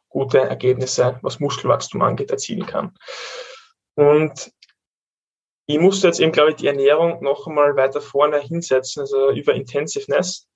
[0.09, 2.95] gute Ergebnisse, was Muskelwachstum angeht, erzielen kann.
[3.95, 4.53] Und
[5.67, 9.55] ich musste jetzt eben, glaube ich, die Ernährung noch einmal weiter vorne hinsetzen, also über
[9.55, 10.49] Intensiveness,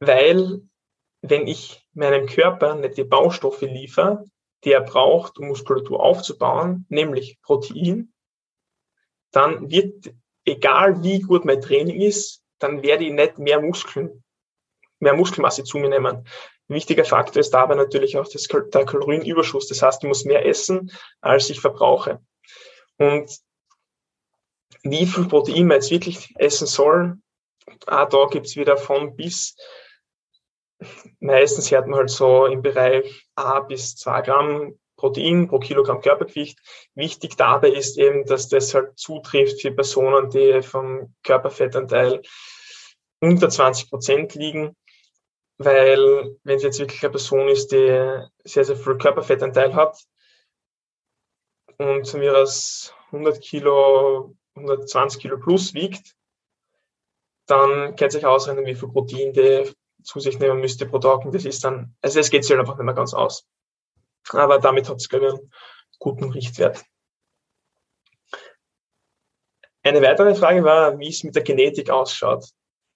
[0.00, 0.62] weil
[1.22, 4.24] wenn ich meinem Körper nicht die Baustoffe liefere,
[4.64, 8.12] die er braucht, um Muskulatur aufzubauen, nämlich Protein,
[9.30, 10.14] dann wird,
[10.44, 14.24] egal wie gut mein Training ist, dann werde ich nicht mehr Muskeln,
[14.98, 16.26] mehr Muskelmasse zu mir nehmen.
[16.68, 19.68] Ein wichtiger Faktor ist dabei natürlich auch das, der Kalorienüberschuss.
[19.68, 20.90] Das heißt, ich muss mehr essen,
[21.20, 22.20] als ich verbrauche.
[22.98, 23.30] Und
[24.82, 27.18] wie viel Protein man jetzt wirklich essen soll,
[27.86, 29.56] ah, da gibt's wieder von bis.
[31.20, 36.58] Meistens hört man halt so im Bereich A bis 2 Gramm Protein pro Kilogramm Körpergewicht.
[36.94, 42.22] Wichtig dabei ist eben, dass das halt zutrifft für Personen, die vom Körperfettanteil
[43.20, 44.74] unter 20 Prozent liegen.
[45.58, 49.98] Weil wenn es jetzt wirklich eine Person ist, die sehr, sehr viel Körperfettanteil hat
[51.78, 56.14] und mir aus 100 Kilo, 120 Kilo plus wiegt,
[57.46, 61.24] dann kann sich ausrechnen, wie viel Protein die zu sich nehmen müsste pro Tag.
[61.24, 63.46] Und das ist dann, also es geht sich einfach nicht mehr ganz aus.
[64.30, 65.50] Aber damit hat es, glaube ich, einen
[65.98, 66.84] guten Richtwert.
[69.82, 72.44] Eine weitere Frage war, wie es mit der Genetik ausschaut.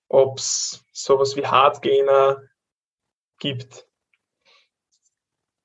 [0.08, 2.42] Ob es sowas wie Hardgainer
[3.38, 3.86] gibt.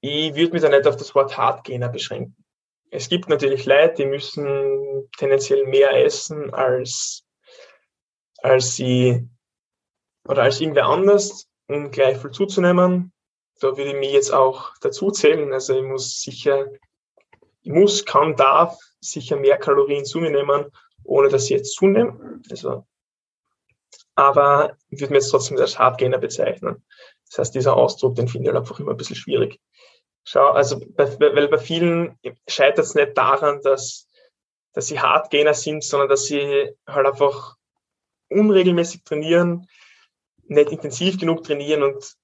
[0.02, 2.45] Ich würde mich da nicht auf das Wort Hardgainer beschränken.
[2.92, 7.26] Es gibt natürlich Leute, die müssen tendenziell mehr essen als,
[8.38, 9.28] als sie
[10.28, 13.12] oder als irgendwer anders, um gleich viel zuzunehmen
[13.60, 15.54] da würde ich mich jetzt auch dazu zählen.
[15.54, 16.68] Also ich muss sicher,
[17.62, 20.66] ich muss, kann, darf sicher mehr Kalorien zu mir nehmen,
[21.04, 22.42] ohne dass ich jetzt zunehme.
[22.50, 22.86] Also,
[24.16, 26.84] aber ich würde mir jetzt trotzdem als Hardgainer bezeichnen.
[27.30, 29.60] Das heißt, dieser Ausdruck, den finde ich halt einfach immer ein bisschen schwierig.
[30.26, 34.08] Schau, also, bei, weil bei vielen scheitert es nicht daran, dass,
[34.74, 37.56] dass sie Hardgainer sind, sondern dass sie halt einfach
[38.30, 39.70] unregelmäßig trainieren,
[40.48, 42.16] nicht intensiv genug trainieren und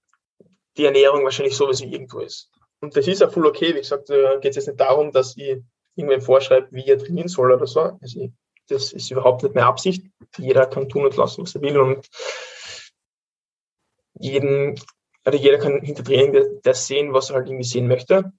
[0.78, 2.50] die Ernährung wahrscheinlich so, wie sie irgendwo ist.
[2.80, 3.76] Und das ist ja voll okay.
[3.76, 5.62] Wie gesagt, da geht es jetzt nicht darum, dass ich
[5.96, 7.98] irgendwem vorschreibe, wie er trainieren soll oder so.
[8.02, 8.32] Also
[8.68, 10.06] das ist überhaupt nicht meine Absicht.
[10.38, 11.78] Jeder kann tun und lassen, was er will.
[11.78, 12.08] Und
[14.20, 14.80] jeden,
[15.24, 18.32] also jeder kann hinter Training das sehen, was er halt irgendwie sehen möchte.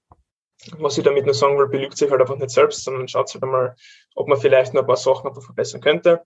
[0.77, 3.43] Was ich damit nur sagen will, belügt sich halt einfach nicht selbst, sondern schaut halt
[3.43, 3.75] einmal,
[4.15, 6.23] ob man vielleicht noch ein paar Sachen einfach verbessern könnte.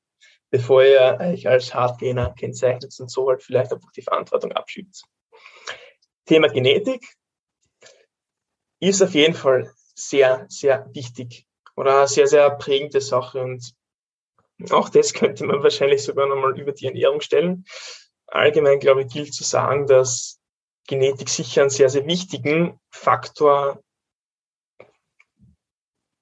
[0.50, 5.04] bevor ihr euch als Hardgainer kennzeichnet und so halt vielleicht einfach die Verantwortung abschiebt.
[6.26, 7.06] Thema Genetik
[8.80, 13.74] ist auf jeden Fall sehr, sehr wichtig oder eine sehr, sehr prägende Sache und
[14.72, 17.66] auch das könnte man wahrscheinlich sogar nochmal über die Ernährung stellen.
[18.28, 20.37] Allgemein, glaube ich, gilt zu sagen, dass
[20.88, 23.84] Genetik sicher einen sehr, sehr wichtigen Faktor,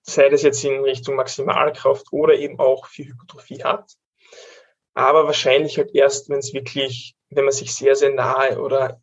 [0.02, 3.96] sei das jetzt in Richtung Maximalkraft oder eben auch für Hypertrophie hat.
[4.94, 9.02] Aber wahrscheinlich halt erst, wenn es wirklich, wenn man sich sehr, sehr nahe oder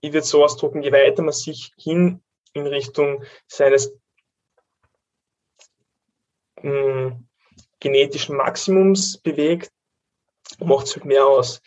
[0.00, 3.94] ich würde so ausdrucken, je weiter man sich hin in Richtung seines
[6.56, 7.28] mh, hm,
[7.80, 9.70] genetischen Maximums bewegt,
[10.58, 11.62] macht es halt mehr aus.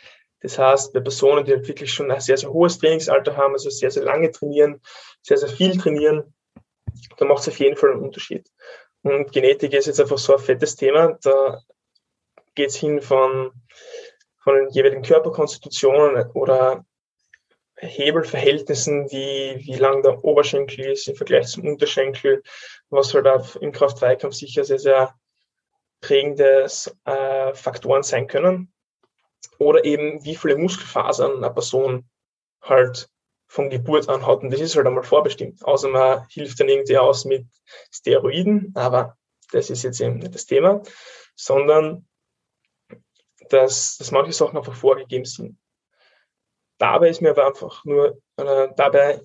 [0.45, 3.71] Das heißt, bei Personen, die halt wirklich schon ein sehr, sehr hohes Trainingsalter haben, also
[3.71, 4.79] sehr, sehr lange trainieren,
[5.23, 6.35] sehr, sehr viel trainieren,
[7.17, 8.47] da macht es auf jeden Fall einen Unterschied.
[9.01, 11.17] Und Genetik ist jetzt einfach so ein fettes Thema.
[11.23, 11.61] Da
[12.53, 13.51] geht es hin von,
[14.43, 16.85] von den jeweiligen Körperkonstitutionen oder
[17.77, 22.43] Hebelverhältnissen, wie, wie lang der Oberschenkel ist im Vergleich zum Unterschenkel,
[22.89, 25.15] was halt auch im Kraft-Dreikampf sicher sehr, sehr
[26.01, 26.67] prägende
[27.05, 28.71] äh, Faktoren sein können.
[29.59, 32.09] Oder eben, wie viele Muskelfasern eine Person
[32.61, 33.09] halt
[33.47, 34.41] von Geburt an hat.
[34.41, 35.63] Und das ist halt einmal vorbestimmt.
[35.63, 37.47] Außer man hilft dann irgendwie aus mit
[37.91, 39.17] Steroiden, aber
[39.51, 40.81] das ist jetzt eben nicht das Thema,
[41.35, 42.07] sondern
[43.49, 45.57] dass, dass manche Sachen einfach vorgegeben sind.
[46.77, 49.21] Dabei ist mir aber einfach nur, oder dabei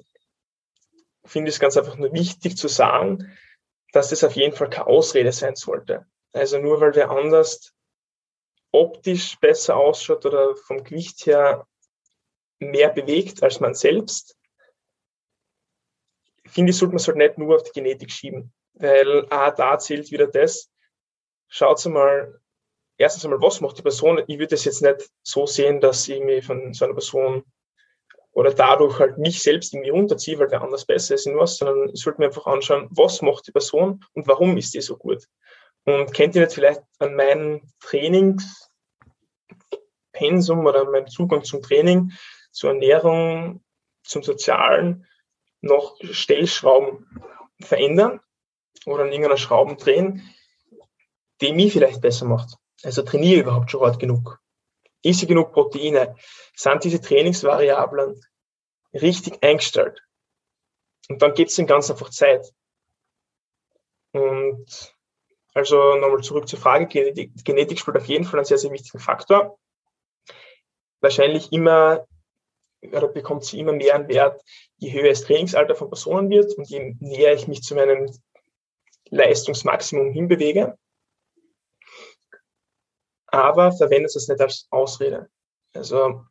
[1.24, 3.36] finde ich es ganz einfach nur wichtig zu sagen,
[3.92, 6.06] dass das auf jeden Fall keine Ausrede sein sollte.
[6.32, 7.74] Also nur weil wer anders
[8.72, 11.66] optisch besser ausschaut oder vom Gewicht her
[12.58, 14.36] mehr bewegt als man selbst,
[16.46, 18.52] finde ich, sollte man es halt nicht nur auf die Genetik schieben.
[18.74, 20.70] Weil ah, da zählt wieder das.
[21.48, 22.40] Schaut mal,
[22.96, 24.22] erstens einmal, was macht die Person?
[24.26, 27.44] Ich würde es jetzt nicht so sehen, dass ich mich von so einer Person
[28.32, 31.90] oder dadurch halt mich selbst irgendwie runterziehe, weil der anders besser ist in was, sondern
[31.92, 35.26] ich sollte mir einfach anschauen, was macht die Person und warum ist die so gut.
[35.84, 42.12] Und kennt ihr nicht vielleicht an meinem Trainingspensum oder meinem Zugang zum Training,
[42.50, 43.62] zur Ernährung,
[44.02, 45.06] zum Sozialen
[45.60, 47.06] noch Stellschrauben
[47.60, 48.20] verändern
[48.86, 50.28] oder an irgendeiner Schrauben drehen,
[51.40, 52.56] die mich vielleicht besser macht.
[52.82, 54.40] Also trainiere überhaupt schon hart genug.
[55.02, 56.16] Isse genug Proteine?
[56.54, 58.20] Sind diese Trainingsvariablen
[58.94, 60.02] richtig eingestellt?
[61.08, 62.52] Und dann gibt es den ganz einfach Zeit.
[64.12, 64.94] Und
[65.54, 69.00] also nochmal zurück zur Frage, Genetik, Genetik spielt auf jeden Fall einen sehr, sehr wichtigen
[69.00, 69.58] Faktor.
[71.00, 72.06] Wahrscheinlich immer,
[72.82, 74.42] oder bekommt sie immer mehr an Wert,
[74.76, 78.10] je höher das Trainingsalter von Personen wird und je näher ich mich zu meinem
[79.08, 80.78] Leistungsmaximum hinbewege.
[83.26, 85.30] Aber verwendet es nicht als Ausrede.
[85.72, 86.24] Also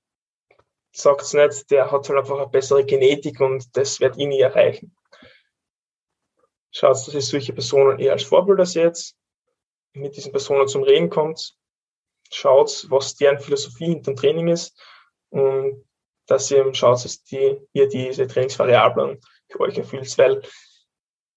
[0.91, 4.41] sagt es nicht, der hat halt einfach eine bessere Genetik und das wird ihn nie
[4.41, 4.95] erreichen
[6.80, 9.13] schaut, dass ihr solche Personen eher als Vorbilder seht,
[9.94, 11.56] mit diesen Personen zum Reden kommt,
[12.32, 14.80] schaut, was deren Philosophie hinter dem Training ist
[15.30, 15.86] und
[16.28, 20.42] dass ihr schaut, dass die, ihr diese Trainingsvariablen für euch erfüllt, weil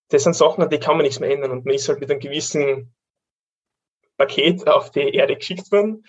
[0.09, 2.11] das sind Sachen, an die kann man nichts mehr ändern und man ist halt mit
[2.11, 2.95] einem gewissen
[4.19, 6.07] Paket auf die Erde geschickt worden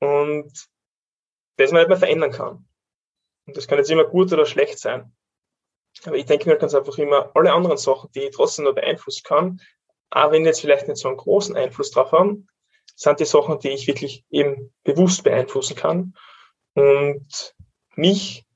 [0.00, 0.68] und
[1.56, 2.68] das man nicht mehr verändern kann.
[3.46, 5.14] Und das kann jetzt immer gut oder schlecht sein.
[6.04, 9.22] Aber ich denke mir ganz einfach immer, alle anderen Sachen, die ich trotzdem noch beeinflussen
[9.24, 9.60] kann,
[10.10, 12.48] auch wenn jetzt vielleicht nicht so einen großen Einfluss drauf haben,
[12.94, 16.14] sind die Sachen, die ich wirklich eben bewusst beeinflussen kann.
[16.74, 17.54] Und
[17.94, 18.46] mich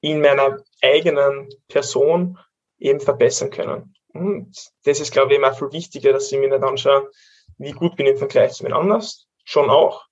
[0.00, 2.38] in meiner eigenen Person
[2.78, 3.94] eben verbessern können.
[4.08, 7.10] Und das ist, glaube ich, immer viel wichtiger, dass ich mir nicht anschaue,
[7.58, 10.06] wie gut bin ich im Vergleich zu mir anders, schon auch,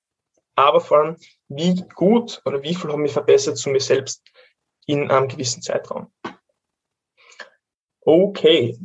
[0.54, 1.16] aber vor allem,
[1.48, 4.22] wie gut oder wie viel habe ich verbessert zu mir selbst
[4.88, 6.10] in einem gewissen Zeitraum.
[8.00, 8.78] Okay.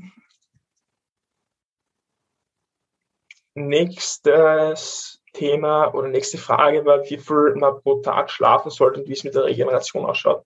[3.56, 9.14] Nächstes Thema oder nächste Frage war, wie viel man pro Tag schlafen sollte und wie
[9.14, 10.46] es mit der Regeneration ausschaut.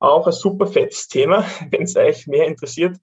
[0.00, 2.98] Auch ein super fettes Thema, wenn es euch mehr interessiert.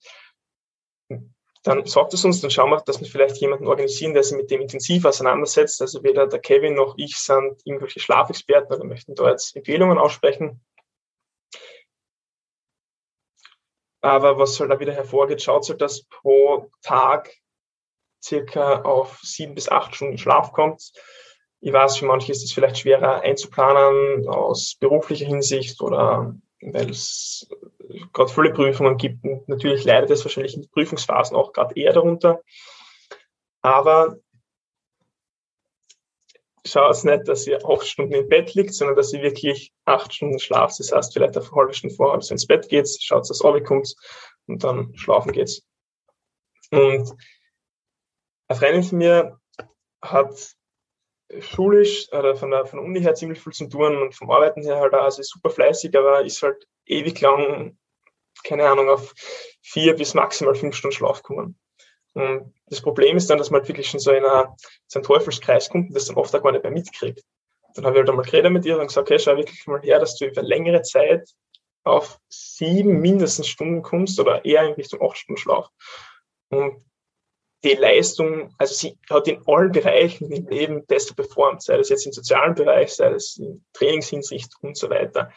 [1.63, 4.51] Dann sagt es uns, dann schauen wir, dass wir vielleicht jemanden organisieren, der sich mit
[4.51, 5.81] dem intensiv auseinandersetzt.
[5.81, 10.61] Also weder der Kevin noch ich sind irgendwelche Schlafexperten oder möchten da jetzt Empfehlungen aussprechen.
[14.01, 17.31] Aber was halt da wieder hervorgeht, schaut halt, dass pro Tag
[18.23, 20.91] circa auf sieben bis acht Stunden Schlaf kommt.
[21.59, 27.47] Ich weiß, für manche ist es vielleicht schwerer einzuplanen aus beruflicher Hinsicht oder weil es
[28.13, 29.23] gerade viele Prüfungen gibt.
[29.23, 32.41] Und natürlich leidet es wahrscheinlich in Prüfungsphasen auch gerade eher darunter.
[33.61, 34.17] Aber
[36.65, 40.39] schaut nicht, dass ihr acht Stunden im Bett liegt, sondern dass ihr wirklich acht Stunden
[40.39, 40.79] schlaft.
[40.79, 43.95] Das heißt, vielleicht eine halbe Stunde vorher ihr ins Bett geht, schaut, dass ihr kommt
[44.47, 45.63] und dann schlafen geht's.
[46.71, 47.13] Und
[48.47, 49.39] eine Freundin von mir
[50.01, 50.55] hat
[51.39, 54.63] schulisch oder von der, von der Uni her ziemlich viel zu tun und vom Arbeiten
[54.63, 57.77] her halt auch, also super fleißig, aber ist halt ewig lang,
[58.43, 59.13] keine Ahnung, auf
[59.61, 61.57] vier bis maximal fünf Stunden Schlaf gekommen.
[62.13, 64.53] Und das Problem ist dann, dass man halt wirklich schon so in, eine,
[64.87, 67.23] so einen Teufelskreis kommt und das dann oft auch gar nicht mehr mitkriegt.
[67.75, 69.99] Dann habe ich halt einmal geredet mit ihr und gesagt, okay, schau wirklich mal her,
[69.99, 71.29] dass du über längere Zeit
[71.83, 75.69] auf sieben mindestens Stunden kommst oder eher in Richtung acht Stunden Schlaf.
[76.49, 76.85] Und
[77.63, 82.05] die Leistung, also sie hat in allen Bereichen im Leben besser performt, sei das jetzt
[82.05, 85.31] im sozialen Bereich, sei das in Trainingshinsicht und so weiter.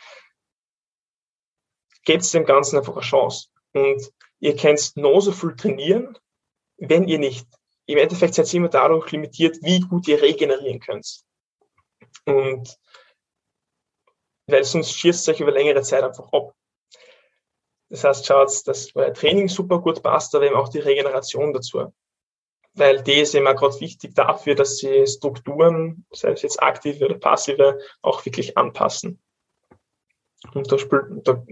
[2.04, 3.48] Gebt dem Ganzen einfach eine Chance.
[3.72, 4.10] Und
[4.40, 6.18] ihr könnt noch so viel trainieren,
[6.76, 7.46] wenn ihr nicht.
[7.86, 11.22] Im Endeffekt seid ihr immer dadurch limitiert, wie gut ihr regenerieren könnt.
[12.24, 12.78] Und
[14.46, 16.54] weil sonst schießt euch über längere Zeit einfach ab.
[17.90, 21.92] Das heißt, schaut, dass euer Training super gut passt, aber eben auch die Regeneration dazu
[22.74, 27.18] weil die ist immer gerade wichtig dafür, dass sie Strukturen, sei es jetzt aktive oder
[27.18, 29.22] passive, auch wirklich anpassen.
[30.52, 31.44] Und da, spielt, da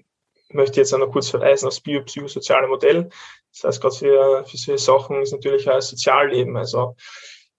[0.55, 3.11] möchte jetzt auch noch kurz verweisen aufs biopsychosoziale Modell.
[3.53, 6.57] Das heißt, gerade für, für solche Sachen ist natürlich auch Sozialleben.
[6.57, 6.97] Also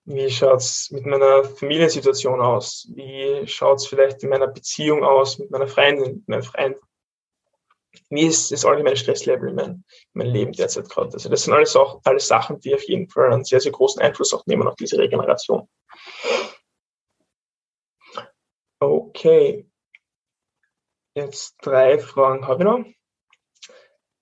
[0.05, 2.89] wie schaut's mit meiner Familiensituation aus?
[2.93, 6.77] Wie schaut's vielleicht in meiner Beziehung aus mit meiner Freundin, mit meinem Freund?
[8.09, 9.83] wie ist das allgemeine Stresslevel in meinem,
[10.13, 11.13] mein Leben derzeit gerade.
[11.13, 14.01] Also das sind alles auch alles Sachen, die auf jeden Fall einen sehr, sehr großen
[14.01, 15.67] Einfluss auch nehmen auf diese Regeneration.
[18.79, 19.65] Okay.
[21.15, 22.85] Jetzt drei Fragen habe ich noch.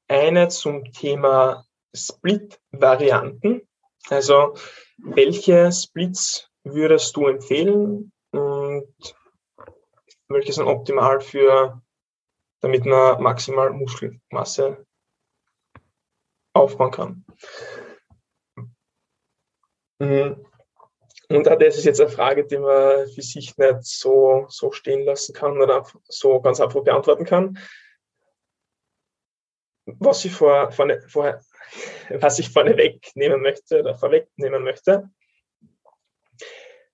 [0.08, 1.66] Eine zum Thema
[1.96, 3.68] Split-Varianten.
[4.10, 4.56] Also
[4.98, 9.16] welche Splits würdest du empfehlen und
[10.28, 11.82] welche sind optimal für
[12.62, 14.86] damit man maximal Muskelmasse
[16.54, 17.26] aufbauen kann.
[21.36, 25.34] Und das ist jetzt eine Frage, die man für sich nicht so, so stehen lassen
[25.34, 27.58] kann oder so ganz einfach beantworten kann.
[29.86, 31.42] Was ich, vor, vorne, vorher,
[32.10, 35.10] was ich vorneweg nehmen möchte oder vorwegnehmen möchte,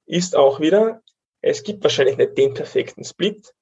[0.05, 1.01] ist auch wieder,
[1.41, 3.53] es gibt wahrscheinlich nicht den perfekten Split,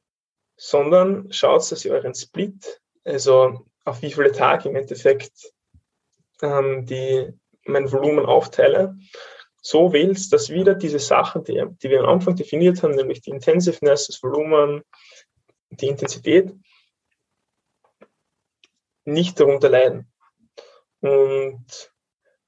[0.55, 5.53] sondern schaut, dass ihr euren Split, also auf wie viele Tage im Endeffekt
[6.41, 7.34] ähm, die,
[7.65, 8.95] mein Volumen aufteile,
[9.66, 13.32] so wählst, dass wieder diese Sachen, die, die wir am Anfang definiert haben, nämlich die
[13.32, 14.84] Intensiveness, das Volumen,
[15.72, 16.53] die Intensität,
[19.05, 20.13] nicht darunter leiden.
[20.99, 21.66] Und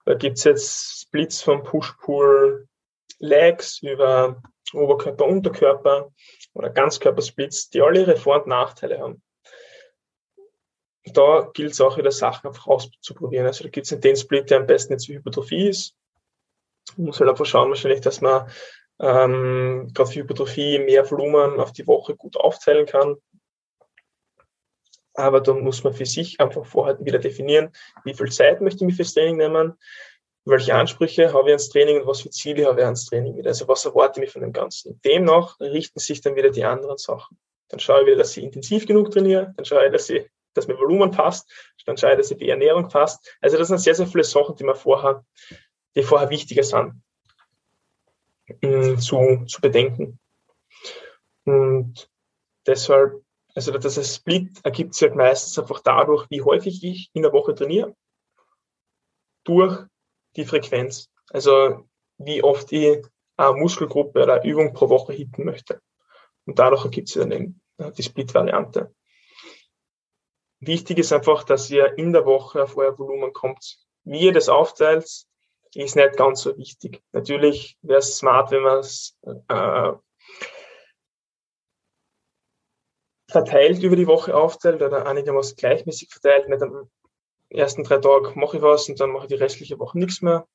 [0.06, 4.40] da gibt es jetzt Splits von Push-Pull-Legs über
[4.74, 6.14] Oberkörper, Unterkörper
[6.54, 9.24] oder Ganzkörpersplits, die alle ihre Vor- und Nachteile haben.
[11.04, 13.48] Da gilt es auch wieder Sachen einfach auszuprobieren.
[13.48, 15.97] Also da gibt es den Split, der am besten jetzt für Hypertrophie ist.
[16.96, 18.50] Muss halt einfach schauen wahrscheinlich, dass man
[19.00, 23.18] ähm, gerade für Hypertrophie mehr Volumen auf die Woche gut aufteilen kann.
[25.14, 27.72] Aber dann muss man für sich einfach vorher wieder definieren,
[28.04, 29.74] wie viel Zeit möchte ich mir fürs Training nehmen,
[30.46, 33.50] welche Ansprüche habe ich ans Training und was für Ziele habe ich ans Training wieder.
[33.50, 35.00] Also was erwarte ich von dem Ganzen.
[35.04, 37.38] Demnach richten sich dann wieder die anderen Sachen.
[37.70, 40.68] Dann schaue ich wieder, dass ich intensiv genug trainiere, dann schaue ich, dass, ich, dass
[40.68, 41.52] mein Volumen passt,
[41.86, 43.38] dann schaue ich, dass die Ernährung passt.
[43.42, 45.26] Also das sind sehr, sehr viele Sachen, die man vorher,
[45.98, 47.02] die vorher wichtiger sind,
[48.62, 50.20] mm, zu, zu bedenken.
[51.44, 52.10] Und
[52.68, 53.24] deshalb,
[53.56, 57.56] also das Split ergibt sich halt meistens einfach dadurch, wie häufig ich in der Woche
[57.56, 57.96] trainiere,
[59.44, 59.86] durch
[60.36, 61.10] die Frequenz.
[61.30, 61.88] Also
[62.20, 63.04] wie oft ich
[63.36, 65.82] eine Muskelgruppe oder eine Übung pro Woche hitten möchte.
[66.46, 68.94] Und dadurch ergibt sich dann eben äh, die Split-Variante.
[70.60, 73.80] Wichtig ist einfach, dass ihr in der Woche auf euer Volumen kommt.
[74.04, 75.27] Wie ihr das aufteilt,
[75.84, 77.02] ist nicht ganz so wichtig.
[77.12, 79.92] Natürlich wäre es smart, wenn man es äh,
[83.30, 86.90] verteilt über die Woche aufteilt oder einigermaßen gleichmäßig verteilt, nicht am
[87.50, 90.48] ersten drei Tage mache ich was und dann mache ich die restliche Woche nichts mehr.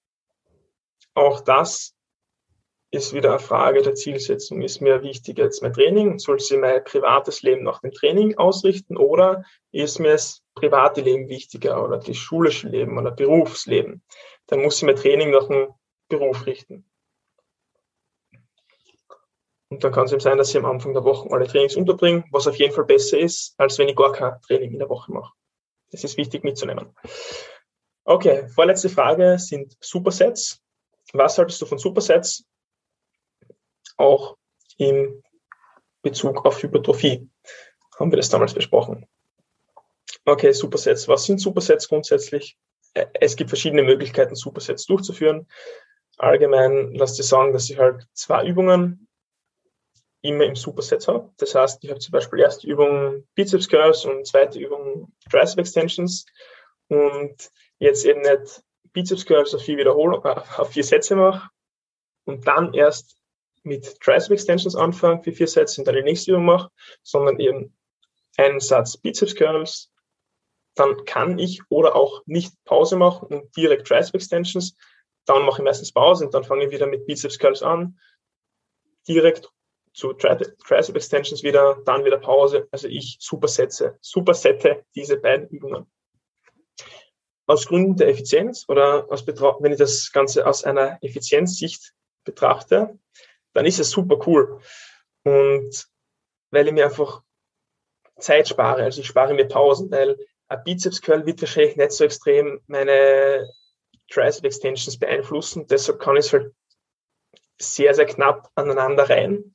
[1.14, 1.94] Auch das
[2.90, 4.60] ist wieder eine Frage der Zielsetzung.
[4.60, 6.18] Ist mir wichtig jetzt mein Training?
[6.18, 11.28] Soll sie mein privates Leben nach dem Training ausrichten oder ist mir das private Leben
[11.28, 14.02] wichtiger oder das schulische Leben oder Berufsleben?
[14.46, 15.68] Dann muss ich mein Training nach dem
[16.08, 16.88] Beruf richten.
[19.68, 22.24] Und dann kann es eben sein, dass ich am Anfang der Woche alle Trainings unterbringe,
[22.30, 25.10] was auf jeden Fall besser ist, als wenn ich gar kein Training in der Woche
[25.12, 25.32] mache.
[25.90, 26.94] Das ist wichtig mitzunehmen.
[28.04, 30.60] Okay, vorletzte Frage sind Supersets.
[31.14, 32.44] Was haltest du von Supersets?
[34.02, 34.36] auch
[34.76, 35.22] im
[36.02, 37.28] Bezug auf Hypertrophie
[37.98, 39.06] haben wir das damals besprochen.
[40.24, 41.08] Okay, Supersets.
[41.08, 42.58] Was sind Supersets grundsätzlich?
[42.94, 45.46] Äh, es gibt verschiedene Möglichkeiten, Supersets durchzuführen.
[46.18, 49.08] Allgemein lasst ihr sagen, dass ich halt zwei Übungen
[50.22, 51.32] immer im Superset habe.
[51.38, 56.26] Das heißt, ich habe zum Beispiel erste Übung Bizeps Curls und zweite Übung Tricep Extensions
[56.88, 58.62] und jetzt eben nicht
[58.92, 61.50] Bizeps Curls auf vier Wiederholungen, äh, auf vier Sätze mache
[62.24, 63.16] und dann erst
[63.64, 66.70] mit Tricep Extensions anfange für vier Sätze und dann die nächste Übung mache,
[67.02, 67.76] sondern eben
[68.36, 69.91] einen Satz Bizeps Curls,
[70.74, 74.76] dann kann ich oder auch nicht Pause machen und direkt Tricep Extensions.
[75.26, 77.98] Dann mache ich meistens Pause und dann fange ich wieder mit Bizeps Curls an,
[79.06, 79.50] direkt
[79.94, 82.68] zu Tricep Extensions wieder, dann wieder Pause.
[82.70, 85.90] Also ich supersetze, supersette diese beiden Übungen.
[87.46, 91.92] Aus Gründen der Effizienz oder aus wenn ich das Ganze aus einer Effizienzsicht
[92.24, 92.98] betrachte,
[93.52, 94.60] dann ist es super cool.
[95.24, 95.86] Und
[96.50, 97.22] weil ich mir einfach
[98.18, 100.18] Zeit spare, also ich spare mir Pausen, weil
[100.52, 103.48] ein Bizeps Curl wird wahrscheinlich nicht so extrem meine
[104.10, 105.66] Tricep Extensions beeinflussen.
[105.66, 106.54] Deshalb kann ich es halt
[107.58, 109.54] sehr, sehr knapp aneinander rein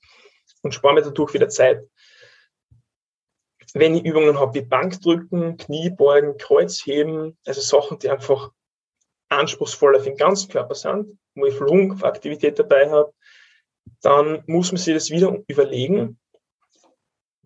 [0.63, 1.87] und spare mir dadurch wieder Zeit.
[3.73, 8.51] Wenn ich Übungen habe wie Bankdrücken, Kniebeugen, Kreuzheben, also Sachen, die einfach
[9.29, 13.13] anspruchsvoller für den ganzen Körper sind, wo ich Lungenaktivität dabei habe,
[14.01, 16.17] dann muss man sich das wieder überlegen,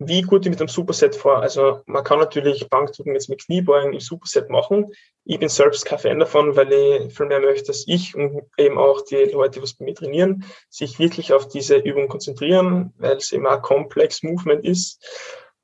[0.08, 1.40] wie gut ich mit dem Superset vor.
[1.40, 4.92] Also man kann natürlich Bankdrücken jetzt mit Kniebeugen im Superset machen.
[5.24, 8.78] Ich bin selbst kein Fan davon, weil ich viel mehr möchte, dass ich und eben
[8.78, 13.16] auch die Leute, die was bei mir trainieren, sich wirklich auf diese Übung konzentrieren, weil
[13.16, 15.02] es eben ein komplex Movement ist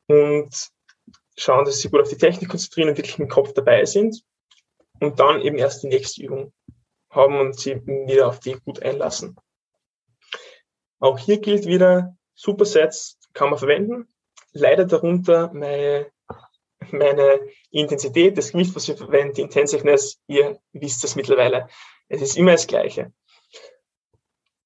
[0.07, 0.71] und
[1.37, 4.23] schauen, dass sie gut auf die Technik konzentrieren und wirklich im Kopf dabei sind
[5.01, 6.53] und dann eben erst die nächste Übung
[7.11, 9.37] haben und sie wieder auf die gut einlassen.
[11.01, 14.09] Auch hier gilt wieder, Supersets kann man verwenden,
[14.53, 16.11] leider darunter meine,
[16.91, 17.41] meine
[17.71, 21.69] Intensität, das Gewicht, was ich verwende, die Intensiveness, ihr wisst das mittlerweile.
[22.09, 23.13] Es ist immer das Gleiche.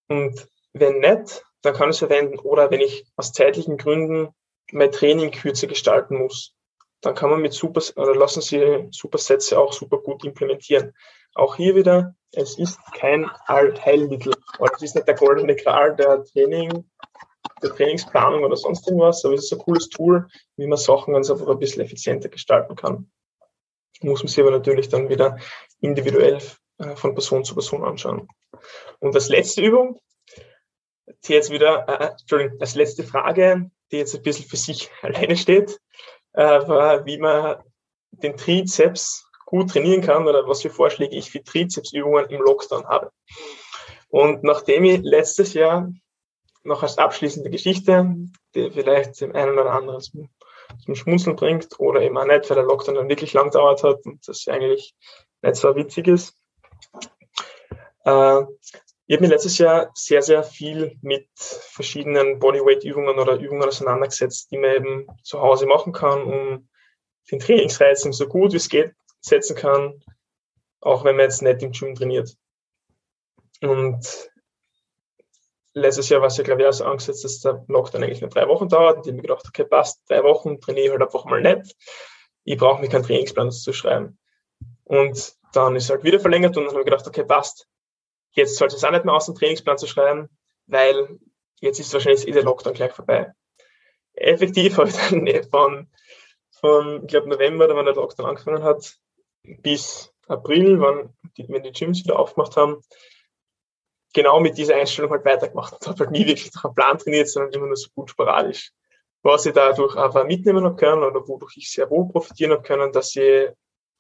[0.09, 2.39] Und wenn nicht, dann kann ich es verwenden.
[2.39, 4.29] Oder wenn ich aus zeitlichen Gründen
[4.73, 6.55] mein Training kürzer gestalten muss,
[7.01, 10.95] dann kann man mit Super, oder lassen Sie Supersätze auch super gut implementieren.
[11.35, 14.35] Auch hier wieder, es ist kein Allheilmittel.
[14.61, 16.89] Es ist nicht der goldene Gral der Training,
[17.63, 21.31] der Trainingsplanung oder sonst irgendwas, aber es ist ein cooles Tool, wie man Sachen ganz
[21.31, 23.11] einfach ein bisschen effizienter gestalten kann.
[24.01, 25.39] Muss man sich aber natürlich dann wieder
[25.81, 26.39] individuell
[26.79, 28.29] äh, von Person zu Person anschauen.
[28.99, 30.01] Und als letzte Übung,
[31.25, 34.91] die jetzt wieder, äh, äh, Entschuldigung, als letzte Frage, die jetzt ein bisschen für sich
[35.03, 35.79] alleine steht,
[36.33, 37.63] äh, war, wie man
[38.11, 43.11] den Trizeps gut trainieren kann oder was für Vorschläge ich für Trizepsübungen im Lockdown habe.
[44.09, 45.91] Und nachdem ich letztes Jahr
[46.65, 48.15] noch als abschließende Geschichte,
[48.55, 50.31] die vielleicht dem einen oder anderen zum,
[50.85, 54.05] zum Schmunzeln bringt oder eben auch nicht, weil der Lockdown dann wirklich lang dauert hat
[54.05, 54.95] und das eigentlich
[55.43, 56.35] nicht so witzig ist.
[58.05, 58.43] Äh,
[59.07, 64.59] ich habe mich letztes Jahr sehr, sehr viel mit verschiedenen Bodyweight-Übungen oder Übungen auseinandergesetzt, die
[64.59, 66.69] man eben zu Hause machen kann, um
[67.31, 70.03] den Trainingsreiz so gut wie es geht setzen kann,
[70.81, 72.37] auch wenn man jetzt nicht im Gym trainiert.
[73.61, 74.32] Und
[75.75, 78.31] letztes Jahr war es ja, glaube ich, auch so angesetzt, dass der Lockdown eigentlich nur
[78.31, 78.99] drei Wochen dauert.
[78.99, 81.77] Und ich habe mir gedacht, okay, passt, drei Wochen trainiere ich halt einfach mal nicht.
[82.45, 84.19] Ich brauche mir keinen Trainingsplan zu schreiben.
[84.85, 87.69] Und dann ist es halt wieder verlängert und dann habe ich gedacht, okay, passt.
[88.33, 90.29] Jetzt sollte es auch nicht mehr aus dem Trainingsplan zu schreiben,
[90.67, 91.19] weil
[91.61, 93.33] jetzt ist wahrscheinlich eh der Lockdown gleich vorbei.
[94.15, 95.91] Effektiv habe ich dann von,
[96.51, 98.97] von ich glaube, November, da wann der Lockdown angefangen hat,
[99.43, 102.83] bis April, wann die, wenn die Gyms wieder aufgemacht haben,
[104.13, 107.29] genau mit dieser Einstellung halt weitergemacht und habe halt nie wirklich nach einem Plan trainiert,
[107.29, 108.73] sondern immer nur so gut sporadisch.
[109.23, 112.93] Was ich dadurch aber mitnehmen habe können oder wodurch ich sehr wohl profitieren habe können,
[112.93, 113.51] dass ich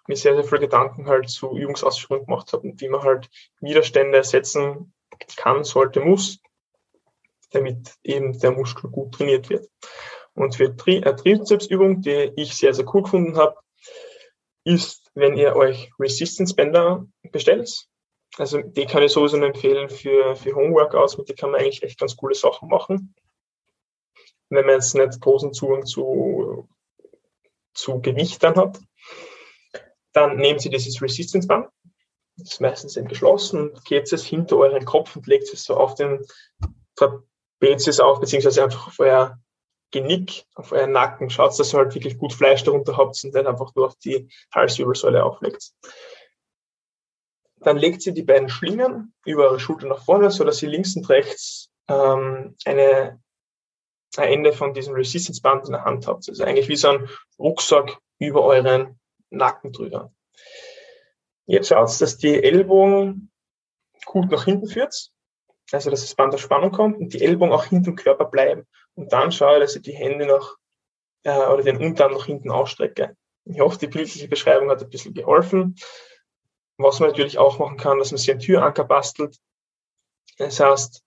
[0.09, 3.29] mir sehr, sehr viele Gedanken halt zu Übungsausführung gemacht habe und wie man halt
[3.61, 4.93] Widerstände ersetzen
[5.37, 6.41] kann, sollte, muss,
[7.51, 9.69] damit eben der Muskel gut trainiert wird.
[10.35, 13.57] Und für eine Trizepsübung, die ich sehr, sehr cool gefunden habe,
[14.65, 17.87] ist, wenn ihr euch Resistance Bänder bestellt,
[18.39, 21.83] also die kann ich sowieso nur empfehlen für, für Homeworkouts, mit denen kann man eigentlich
[21.83, 23.14] echt ganz coole Sachen machen.
[24.49, 26.68] Wenn man jetzt nicht großen Zugang zu,
[27.74, 28.78] zu Gewicht dann hat,
[30.12, 31.68] dann nehmen Sie dieses Resistance Band,
[32.37, 35.76] das ist meistens eben geschlossen und gebt es hinter euren Kopf und legt es so
[35.76, 36.24] auf den
[36.97, 39.39] Trapezius auf, beziehungsweise einfach auf euer
[39.91, 41.30] Genick, auf euren Nacken.
[41.30, 44.28] Schaut, dass ihr halt wirklich gut Fleisch darunter habt und dann einfach nur auf die
[44.55, 45.72] Halswirbelsäule auflegt.
[47.63, 50.97] Dann legt sie die beiden Schlingen über eure Schulter nach vorne, so dass sie links
[50.97, 53.21] und rechts ähm, eine,
[54.17, 56.29] ein Ende von diesem Resistance Band in der Hand habt.
[56.29, 57.09] Also eigentlich wie so ein
[57.39, 58.99] Rucksack über euren
[59.31, 60.13] Nacken drüber.
[61.47, 63.31] Jetzt schaut dass die Ellbogen
[64.05, 65.11] gut nach hinten führt,
[65.71, 68.67] also dass das Band auf Spannung kommt und die Ellbogen auch hinter dem Körper bleiben.
[68.95, 70.57] Und dann schaue dass ich die Hände noch
[71.25, 73.17] äh, oder den Unterarm nach hinten ausstrecke.
[73.45, 75.77] Ich hoffe, die bildliche Beschreibung hat ein bisschen geholfen.
[76.83, 79.39] Was man natürlich auch machen kann, dass man sich einen Türanker bastelt.
[80.39, 81.03] Das heißt,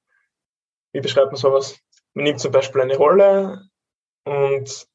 [0.93, 1.80] wie beschreibt man sowas?
[2.13, 3.67] Man nimmt zum Beispiel eine Rolle
[4.23, 4.88] und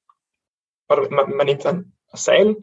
[0.88, 2.56] oder man, man nimmt ein, ein Seil,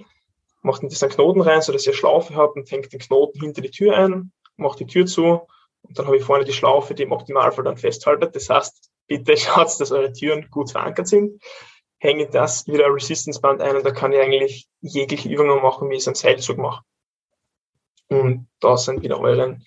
[0.62, 3.72] macht in diesen Knoten rein, sodass ihr Schlaufe habt und hängt den Knoten hinter die
[3.72, 5.48] Tür ein, macht die Tür zu
[5.82, 8.36] und dann habe ich vorne die Schlaufe, die im Optimalfall dann festhaltet.
[8.36, 11.42] Das heißt, bitte schaut, dass eure Türen gut verankert sind.
[12.00, 15.96] Hänge das wieder Resistance Band ein und da kann ich eigentlich jegliche Übungen machen, wie
[15.96, 16.84] ich es am Seilzug mache.
[18.10, 19.66] Und da sind wieder euren,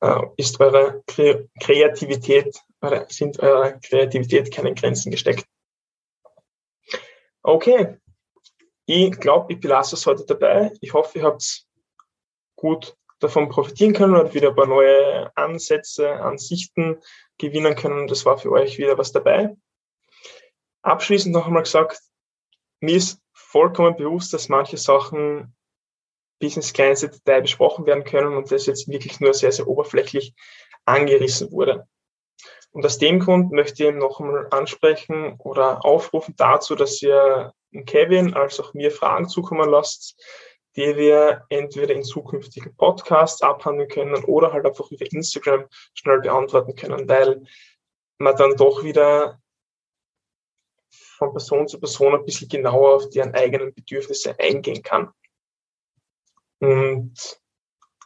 [0.00, 5.46] äh, ist eure Kreativität, oder sind eure Kreativität keine Grenzen gesteckt.
[7.42, 7.98] Okay,
[8.86, 10.72] ich glaube, ich belasse es heute dabei.
[10.80, 11.66] Ich hoffe, ihr habt
[12.56, 17.00] gut davon profitieren können und wieder ein paar neue Ansätze, Ansichten
[17.36, 18.06] gewinnen können.
[18.06, 19.56] Das war für euch wieder was dabei.
[20.82, 22.00] Abschließend noch einmal gesagt,
[22.80, 25.56] mir ist vollkommen bewusst, dass manche Sachen
[26.38, 30.34] bis ins kleinste Detail besprochen werden können und das jetzt wirklich nur sehr, sehr oberflächlich
[30.84, 31.86] angerissen wurde.
[32.70, 37.52] Und aus dem Grund möchte ich noch einmal ansprechen oder aufrufen dazu, dass ihr
[37.86, 40.16] Kevin als auch mir Fragen zukommen lasst,
[40.76, 46.76] die wir entweder in zukünftigen Podcasts abhandeln können oder halt einfach über Instagram schnell beantworten
[46.76, 47.42] können, weil
[48.18, 49.40] man dann doch wieder
[50.90, 55.10] von Person zu Person ein bisschen genauer auf deren eigenen Bedürfnisse eingehen kann.
[56.60, 57.14] Und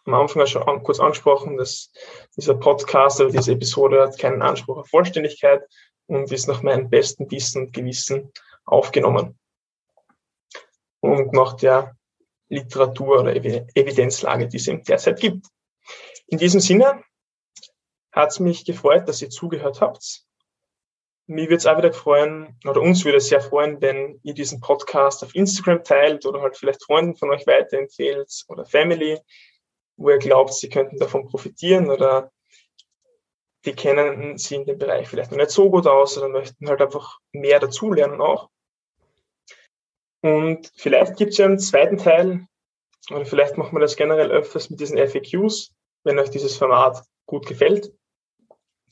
[0.05, 1.93] am Anfang schon kurz angesprochen, dass
[2.37, 5.63] dieser Podcast oder diese Episode hat keinen Anspruch auf Vollständigkeit
[6.07, 8.33] und ist nach meinem besten Wissen und Gewissen
[8.65, 9.39] aufgenommen.
[11.01, 11.97] Und nach der
[12.49, 15.47] Literatur oder Evidenzlage, die es derzeit gibt.
[16.27, 17.03] In diesem Sinne
[18.13, 20.25] hat es mich gefreut, dass ihr zugehört habt.
[21.33, 24.61] Mir würde es auch wieder freuen, oder uns würde es sehr freuen, wenn ihr diesen
[24.61, 29.19] Podcast auf Instagram teilt oder halt vielleicht Freunden von euch weiterempfehlt oder Family,
[29.97, 32.31] wo ihr glaubt, sie könnten davon profitieren oder
[33.65, 36.83] die kennen sie in dem Bereich vielleicht noch nicht so gut aus oder möchten halt
[36.83, 38.51] einfach mehr dazulernen auch.
[40.21, 42.47] Und vielleicht gibt es ja einen zweiten Teil,
[43.11, 45.73] oder vielleicht machen wir das generell öfters mit diesen FAQs,
[46.05, 47.91] wenn euch dieses Format gut gefällt.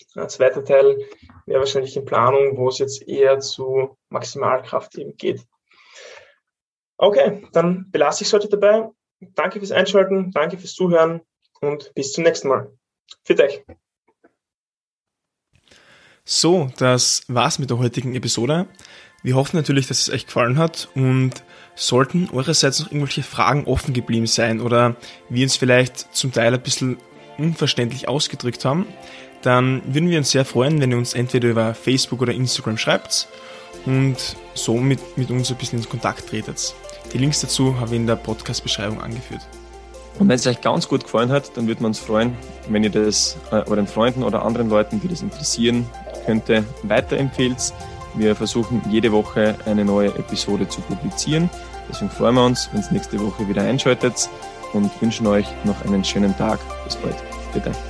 [0.09, 0.98] Zweiter Teil
[1.46, 5.46] wäre wahrscheinlich in Planung, wo es jetzt eher zu Maximalkraft eben geht.
[6.96, 8.90] Okay, dann belasse ich es heute dabei.
[9.20, 11.22] Danke fürs Einschalten, danke fürs Zuhören
[11.61, 12.72] und bis zum nächsten Mal.
[13.24, 13.64] Für euch.
[16.24, 18.68] So, das war's mit der heutigen Episode.
[19.22, 21.32] Wir hoffen natürlich, dass es euch gefallen hat und
[21.74, 24.96] sollten eurerseits noch irgendwelche Fragen offen geblieben sein oder
[25.28, 26.98] wir uns vielleicht zum Teil ein bisschen
[27.36, 28.86] unverständlich ausgedrückt haben,
[29.43, 33.28] dann würden wir uns sehr freuen, wenn ihr uns entweder über Facebook oder Instagram schreibt
[33.86, 34.16] und
[34.55, 36.74] somit mit uns ein bisschen in Kontakt tretet.
[37.12, 39.43] Die Links dazu habe ich in der Podcast-Beschreibung angeführt.
[40.18, 42.36] Und wenn es euch ganz gut gefallen hat, dann würden wir uns freuen,
[42.68, 45.86] wenn ihr das äh, euren Freunden oder anderen Leuten, die das interessieren
[46.26, 47.72] könnte, weiterempfehlt.
[48.14, 51.49] Wir versuchen jede Woche eine neue Episode zu publizieren.
[51.88, 54.28] Deswegen freuen wir uns, wenn ihr nächste Woche wieder einschaltet
[54.72, 56.61] und wünschen euch noch einen schönen Tag.
[56.84, 57.16] Bis bald.
[57.55, 57.89] Bitte.